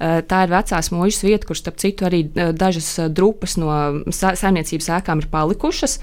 Tā 0.00 0.44
ir 0.46 0.52
vecās 0.52 0.88
mūžas 0.94 1.24
vieta, 1.26 1.44
kur, 1.44 1.58
starp 1.58 1.76
citu, 1.82 2.06
arī 2.08 2.22
dažas 2.32 2.94
drupas 3.12 3.58
no 3.60 3.68
saimniecības 4.08 4.88
ēkām 4.96 5.20
ir 5.20 5.28
palikušas. 5.28 5.98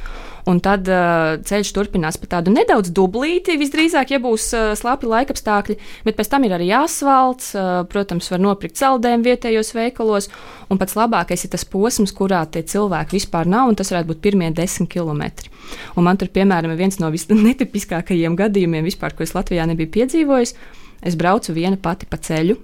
Un 0.47 0.61
tad 0.63 0.87
uh, 0.87 1.35
ceļš 1.43 1.73
turpinās 1.75 2.15
pa 2.21 2.29
tādu 2.37 2.53
nedaudz 2.53 2.93
dublīti, 2.95 3.57
visdrīzāk, 3.59 4.13
ja 4.15 4.19
būs 4.23 4.45
uh, 4.55 4.69
slapi 4.79 5.09
laikapstākļi, 5.11 5.75
bet 6.07 6.15
pēc 6.15 6.29
tam 6.31 6.45
ir 6.47 6.55
arī 6.55 6.69
asfalts, 6.77 7.49
uh, 7.57 7.81
protams, 7.91 8.29
var 8.31 8.39
nopirkt 8.45 8.79
saldējumu 8.79 9.27
vietējos 9.27 9.73
veikalos. 9.75 10.29
Un 10.71 10.79
pats 10.79 10.95
labākais 10.95 11.43
ir 11.43 11.51
tas 11.51 11.67
posms, 11.67 12.15
kurā 12.15 12.45
tie 12.51 12.63
cilvēki 12.63 13.19
vispār 13.19 13.49
nav, 13.51 13.73
un 13.73 13.79
tas 13.79 13.91
varētu 13.91 14.13
būt 14.13 14.23
pirmie 14.23 14.53
desmit 14.55 14.93
kilometri. 14.93 15.51
Un 15.99 16.07
man 16.07 16.19
tur, 16.19 16.31
piemēram, 16.31 16.71
ir 16.71 16.79
viens 16.79 17.01
no 17.03 17.11
visnetipiskākajiem 17.11 18.37
gadījumiem, 18.43 18.87
vispār, 18.87 19.17
ko 19.17 19.27
es 19.27 19.35
Latvijā 19.35 19.67
nebiju 19.67 19.91
piedzīvojis. 19.99 20.55
Es 21.03 21.19
braucu 21.19 21.53
viena 21.53 21.75
pati 21.75 22.07
pa 22.09 22.21
ceļu, 22.23 22.55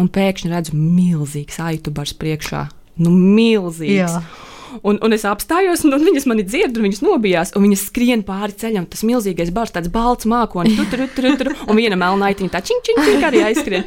un 0.00 0.08
pēkšņi 0.12 0.52
redzu 0.52 0.78
milzīgs 0.78 1.60
aitu 1.62 1.92
bars 1.94 2.14
priekšā. 2.16 2.68
Nu, 3.02 3.12
milzīgs! 3.12 4.16
Jā. 4.16 4.22
Un, 4.80 4.96
un 5.04 5.12
es 5.12 5.24
apstājos, 5.28 5.82
un, 5.84 5.92
un 5.92 6.04
viņas 6.06 6.24
mani 6.30 6.44
dzird, 6.46 6.78
un 6.78 6.86
viņas 6.86 7.02
nobijās, 7.04 7.50
un 7.56 7.66
viņas 7.66 7.82
skrien 7.90 8.22
pāri 8.24 8.54
ceļam. 8.56 8.86
Tas 8.88 9.02
milzīgais 9.04 9.52
bars, 9.52 9.74
tāds 9.74 9.90
balts 9.92 10.28
mākonis, 10.28 10.78
tur, 10.78 10.88
tur, 10.88 11.02
tur, 11.12 11.36
tur, 11.40 11.50
un 11.66 11.76
viena 11.76 11.98
melnaitiņa 12.00 12.54
tā 12.54 12.62
čing, 12.64 12.80
čing, 12.86 13.02
čing, 13.04 13.26
arī 13.28 13.42
aizskrien. 13.50 13.84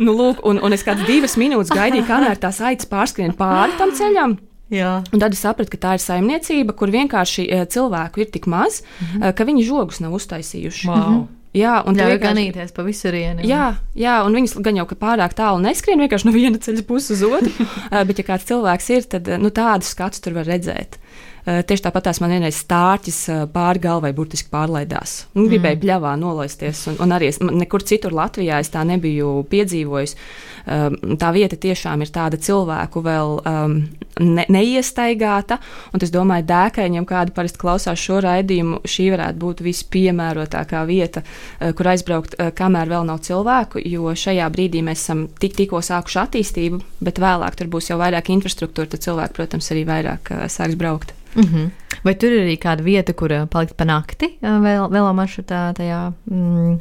Nu, 0.00 0.16
lūk, 0.18 0.42
un, 0.48 0.58
un 0.58 0.74
es 0.74 0.82
kādas 0.86 1.06
divas 1.06 1.38
minūtes 1.38 1.70
gaidīju, 1.74 2.08
kamēr 2.08 2.40
tās 2.42 2.58
aitas 2.66 2.90
pārskrien 2.90 3.36
pāri 3.38 3.78
tam 3.78 3.94
ceļam. 3.94 4.36
Jā. 4.74 4.96
Un 5.12 5.22
tad 5.22 5.36
es 5.36 5.44
sapratu, 5.44 5.70
ka 5.70 5.78
tā 5.78 5.94
ir 5.94 6.02
saimniecība, 6.02 6.74
kur 6.74 6.90
vienkārši 6.90 7.46
cilvēku 7.70 8.24
ir 8.24 8.34
tik 8.34 8.48
maz, 8.50 8.82
mm 8.82 9.06
-hmm. 9.06 9.34
ka 9.38 9.46
viņi 9.46 9.66
žogus 9.68 10.00
nav 10.02 10.16
uztaisījuši. 10.18 10.88
Wow. 10.88 10.96
Mm 10.96 11.14
-hmm. 11.14 11.43
Jā, 11.54 11.76
un 11.86 11.94
tā 11.94 12.08
ir 12.10 12.18
ganīties 12.18 12.72
pa 12.74 12.82
visurienu. 12.82 13.44
Jā, 13.46 13.76
jā, 13.94 14.16
un 14.26 14.34
viņas 14.34 14.56
gan 14.64 14.80
jau 14.80 14.86
pārāk 14.90 15.36
tālu 15.38 15.62
neskrien, 15.62 16.00
vienkārši 16.02 16.26
no 16.26 16.32
viena 16.34 16.58
ceļa 16.58 16.82
puses 16.88 17.20
uz 17.20 17.22
otru. 17.28 17.68
bet, 18.08 18.18
ja 18.18 18.26
kāds 18.26 18.48
cilvēks 18.48 18.90
ir, 18.90 19.06
tad 19.14 19.30
nu, 19.38 19.52
tādus 19.54 19.92
skatus 19.94 20.24
tur 20.24 20.34
var 20.40 20.50
redzēt. 20.50 20.98
Uh, 21.44 21.60
tieši 21.68 21.84
tāpat 21.84 22.08
tās 22.08 22.18
man 22.24 22.32
vienreiz 22.32 22.56
stārķis 22.62 23.18
uh, 23.30 23.40
pāri 23.52 23.82
galvai 23.84 24.14
burtiski 24.16 24.48
pārlaidās. 24.50 25.26
Un 25.36 25.46
gribēju 25.50 25.76
mm. 25.76 25.82
pļavā 25.84 26.14
nolaisties, 26.16 26.86
un, 26.90 26.98
un 27.04 27.14
arī 27.14 27.28
es, 27.30 27.38
nekur 27.44 27.84
citur 27.86 28.16
Latvijā 28.16 28.58
es 28.64 28.72
tā 28.72 28.82
nebiju 28.88 29.42
piedzīvojis. 29.52 30.16
Um, 30.16 30.53
tā 30.64 31.30
vieta 31.34 31.56
tiešām 31.60 32.02
ir 32.04 32.10
tāda 32.14 32.38
cilvēku 32.40 33.02
vēl 33.04 33.34
um, 33.44 33.74
ne, 34.20 34.44
neiestaigāta, 34.48 35.58
un 35.92 36.04
es 36.04 36.12
domāju, 36.14 36.46
dēkaņiem, 36.48 37.06
kādi 37.08 37.34
parasti 37.36 37.60
klausās 37.60 38.00
šo 38.00 38.20
raidījumu, 38.24 38.80
šī 38.88 39.10
varētu 39.14 39.40
būt 39.42 39.60
vispiemērotākā 39.66 40.84
vieta, 40.88 41.24
uh, 41.24 41.74
kur 41.76 41.90
aizbraukt, 41.92 42.38
uh, 42.38 42.48
kamēr 42.56 42.92
vēl 42.94 43.04
nav 43.10 43.20
cilvēku, 43.26 43.82
jo 43.84 44.14
šajā 44.16 44.48
brīdī 44.54 44.84
mēs 44.86 45.04
esam 45.04 45.26
tik, 45.40 45.56
tikko 45.60 45.82
sākuši 45.84 46.22
attīstību, 46.24 46.80
bet 47.04 47.20
vēlāk 47.20 47.60
tur 47.60 47.68
būs 47.76 47.92
jau 47.92 48.00
vairāk 48.00 48.32
infrastruktūra, 48.32 48.94
tad 48.94 49.04
cilvēki, 49.04 49.36
protams, 49.36 49.70
arī 49.74 49.84
vairāk 49.90 50.32
uh, 50.32 50.48
sāks 50.48 50.80
braukt. 50.80 51.14
Mm 51.34 51.42
-hmm. 51.42 51.70
Vai 52.04 52.14
tur 52.14 52.32
ir 52.32 52.46
arī 52.46 52.58
kāda 52.58 52.82
vieta, 52.82 53.12
kur 53.12 53.32
palikt 53.50 53.76
pa 53.76 53.84
nakti 53.84 54.36
vēl, 54.40 54.90
vēl 54.90 55.12
maršrutā 55.12 55.72
tajā 55.74 56.12
mm, 56.30 56.78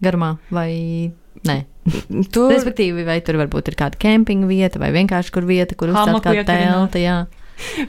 garumā, 0.00 0.36
vai 0.50 1.10
nē? 1.46 1.58
Tur, 2.34 2.52
Respektīvi, 2.52 3.04
vai 3.06 3.18
tur 3.24 3.38
varbūt 3.40 3.70
ir 3.70 3.76
kāda 3.78 3.98
kempinga 4.00 4.48
vieta, 4.50 4.80
vai 4.82 4.90
vienkārši 4.92 5.32
kur 5.32 5.46
vieta, 5.48 5.76
kur 5.78 5.92
uzcelt 5.94 6.24
kādu 6.26 6.44
telti. 6.48 7.04
Jā. 7.06 7.22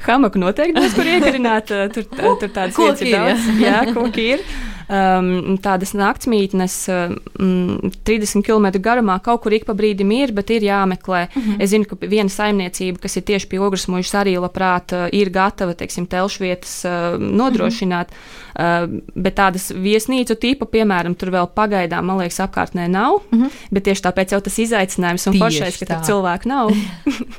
Hamaku 0.05 0.41
noteikti 0.41 0.79
būs, 0.79 0.95
kur 0.97 1.09
iekarināt. 1.09 1.73
Tur, 1.93 2.07
tur 2.09 2.49
tādas 2.49 2.77
vietas 2.79 3.03
ir 3.03 3.11
daudz. 3.13 3.49
Jā, 3.61 3.81
koki 3.93 4.27
ir 4.35 4.45
um, 4.89 5.57
tādas 5.61 5.93
naktsmītnes 5.97 6.75
um, 6.91 7.91
30 8.07 8.43
km 8.45 8.67
garumā 8.81 9.19
kaut 9.23 9.43
kur 9.43 9.53
ik 9.55 9.67
pa 9.67 9.75
brīdim 9.77 10.11
ir, 10.15 10.33
bet 10.35 10.49
ir 10.53 10.65
jāmeklē. 10.65 11.27
Mm 11.29 11.41
-hmm. 11.41 11.61
Es 11.63 11.69
zinu, 11.69 11.85
ka 11.85 11.97
viena 12.01 12.29
saimniecība, 12.29 12.99
kas 12.99 13.17
ir 13.17 13.23
tieši 13.23 13.47
pie 13.47 13.59
ogres 13.59 13.87
mūžas, 13.87 14.15
arī 14.21 14.37
labprāt 14.39 14.93
uh, 14.93 15.07
ir 15.11 15.29
gatava, 15.29 15.73
teiksim, 15.73 16.07
telšvietas 16.07 16.85
uh, 16.85 17.19
nodrošināt. 17.19 18.07
Mm 18.09 18.15
-hmm. 18.55 18.95
uh, 18.95 19.01
bet 19.15 19.35
tādas 19.35 19.71
viesnīcu 19.71 20.35
tipu, 20.35 20.65
piemēram, 20.65 21.15
tur 21.15 21.29
vēl 21.29 21.47
pagaidām, 21.55 22.05
man 22.05 22.17
liekas, 22.17 22.39
apkārtnē 22.39 22.87
nav. 22.87 23.21
Mm 23.31 23.41
-hmm. 23.41 23.49
Bet 23.71 23.83
tieši 23.83 24.01
tāpēc 24.01 24.31
jau 24.31 24.41
tas 24.41 24.59
izaicinājums 24.59 25.27
un 25.27 25.39
foršais, 25.39 25.77
ka 25.77 25.85
tur 25.85 26.03
cilvēku 26.05 26.47
nav. 26.47 26.69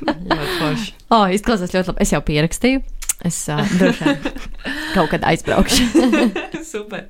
ļoti 0.29 0.57
forši. 0.59 0.93
Oh, 1.09 1.27
izklausās 1.31 1.73
ļoti 1.73 1.87
labi. 1.87 2.01
Es 2.01 2.11
jau 2.11 2.21
pierakstīju. 2.21 2.81
Es 3.27 3.37
uh, 3.53 3.61
droši 3.77 4.07
vien 4.07 4.17
kaut 4.95 5.11
kad 5.13 5.25
aizbraukšu. 5.29 5.85
Super. 6.71 7.07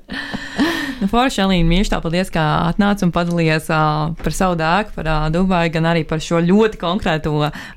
Nu, 1.02 1.08
Forši, 1.10 1.40
Elīna, 1.42 1.66
mīļš, 1.66 1.88
paldies, 1.98 2.28
ka 2.30 2.42
atnāci 2.68 3.02
un 3.02 3.10
padalījies 3.14 3.64
uh, 3.74 4.12
par 4.20 4.34
savu 4.36 4.54
dēku, 4.60 4.92
par 4.94 5.08
uh, 5.10 5.24
Dubaju, 5.34 5.72
gan 5.74 5.88
arī 5.90 6.04
par 6.06 6.20
šo 6.22 6.38
ļoti 6.44 6.78
konkrēto 6.78 7.32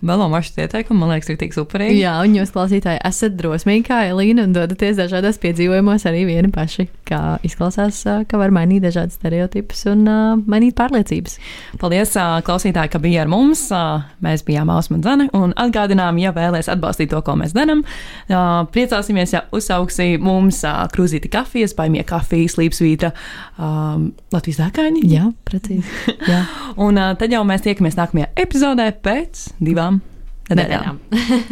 velo 0.06 0.28
maršrutu 0.30 0.62
ieteikumu. 0.62 1.00
Man 1.02 1.16
liekas, 1.16 1.32
ir 1.34 1.40
tik 1.42 1.56
superīgi. 1.56 2.04
Jā, 2.04 2.20
un 2.22 2.36
jūs, 2.38 2.52
klausītāji, 2.54 3.02
esat 3.08 3.34
drosmīgi 3.40 3.88
kā 3.88 4.04
Elīna 4.12 4.46
un 4.46 4.54
dodaties 4.54 5.00
dažādos 5.00 5.40
piedzīvojumos 5.42 6.06
arī 6.06 6.22
vieni 6.30 6.52
paši, 6.54 6.86
kā 7.10 7.22
izklausās, 7.48 8.04
uh, 8.06 8.22
ka 8.30 8.38
var 8.42 8.54
mainīt 8.54 8.86
dažādas 8.86 9.18
stereotipus 9.18 9.82
un 9.90 10.06
uh, 10.06 10.36
mainīt 10.46 10.78
pārliecības. 10.78 11.40
Paldies, 11.82 12.14
uh, 12.20 12.38
klausītāji, 12.46 12.94
ka 12.94 13.02
bija 13.02 13.26
ar 13.26 13.34
mums. 13.34 13.66
Uh, 13.74 14.06
mēs 14.26 14.46
bijām 14.46 14.70
Ausma 14.76 15.02
Zane 15.02 15.32
un 15.34 15.56
atgādinām, 15.66 16.22
ja 16.22 16.36
vēlēs 16.36 16.70
atbalstīt 16.70 17.10
to, 17.16 17.26
ko 17.26 17.40
mēs 17.42 17.58
darām. 17.58 17.82
Priecāsimies, 18.26 19.36
ja 19.36 19.44
uzsauksi 19.54 20.16
mums 20.22 20.64
krūzīti 20.94 21.30
kafijas, 21.34 21.76
paimie 21.78 22.02
kafijas, 22.08 22.58
līpsvītra 22.58 23.12
um, 23.60 24.08
Latvijas 24.34 24.64
dākaini. 24.64 25.04
Jā, 25.12 25.28
precīzi. 25.46 26.16
Jā. 26.26 26.42
un 26.86 26.98
tad 27.20 27.34
jau 27.34 27.44
mēs 27.46 27.66
tiekamies 27.68 28.00
nākamajā 28.00 28.32
epizodē 28.46 28.90
pēc 29.06 29.50
divām 29.62 30.02
nedēļām. 30.50 31.04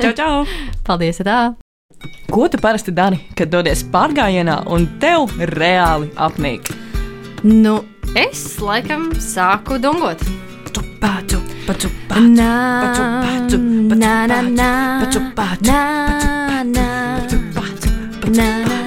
čau, 0.02 0.16
čau! 0.18 0.32
Paldies! 0.88 1.22
Tā. 1.24 1.42
Ko 2.34 2.48
tu 2.52 2.58
parasti 2.60 2.92
dari, 2.92 3.20
kad 3.38 3.52
dodies 3.54 3.86
pārgājienā 3.94 4.64
un 4.74 4.88
tev 5.00 5.30
reāli 5.54 6.10
apnīk? 6.18 6.74
Nu, 7.46 7.78
es 8.18 8.58
laikam 8.64 9.12
sāku 9.22 9.78
dungot 9.84 10.26
patu, 11.04 11.38
patu, 11.68 11.88
patu, 12.08 12.32
patu, 12.82 13.04
patu, 13.24 13.58
na 13.96 14.24
na 14.28 14.42
na, 14.42 14.70
patu, 15.04 15.20
patu, 15.36 15.68
na 15.68 16.63
na, 16.63 16.88
patu, 17.20 17.38
patu, 17.56 17.89
na 18.32 18.48
na. 18.63 18.80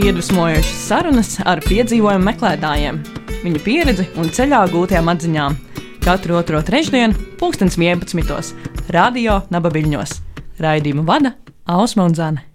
Iedvesmojošas 0.00 0.80
sarunas 0.88 1.36
ar 1.44 1.60
piedzīvojumu 1.60 2.24
meklētājiem, 2.30 3.02
viņu 3.44 3.60
pieredzi 3.66 4.08
un 4.16 4.32
ceļā 4.32 4.64
gūtajām 4.72 5.12
atziņām. 5.12 5.58
Katru 6.00 6.40
otro 6.40 6.62
trešdienu, 6.64 7.12
2011. 7.36 8.54
Radio 8.96 9.42
Nabaviļņos. 9.52 10.22
Raidījumu 10.64 11.04
vada 11.04 11.36
Ausma 11.68 12.08
un 12.08 12.16
Zana. 12.16 12.49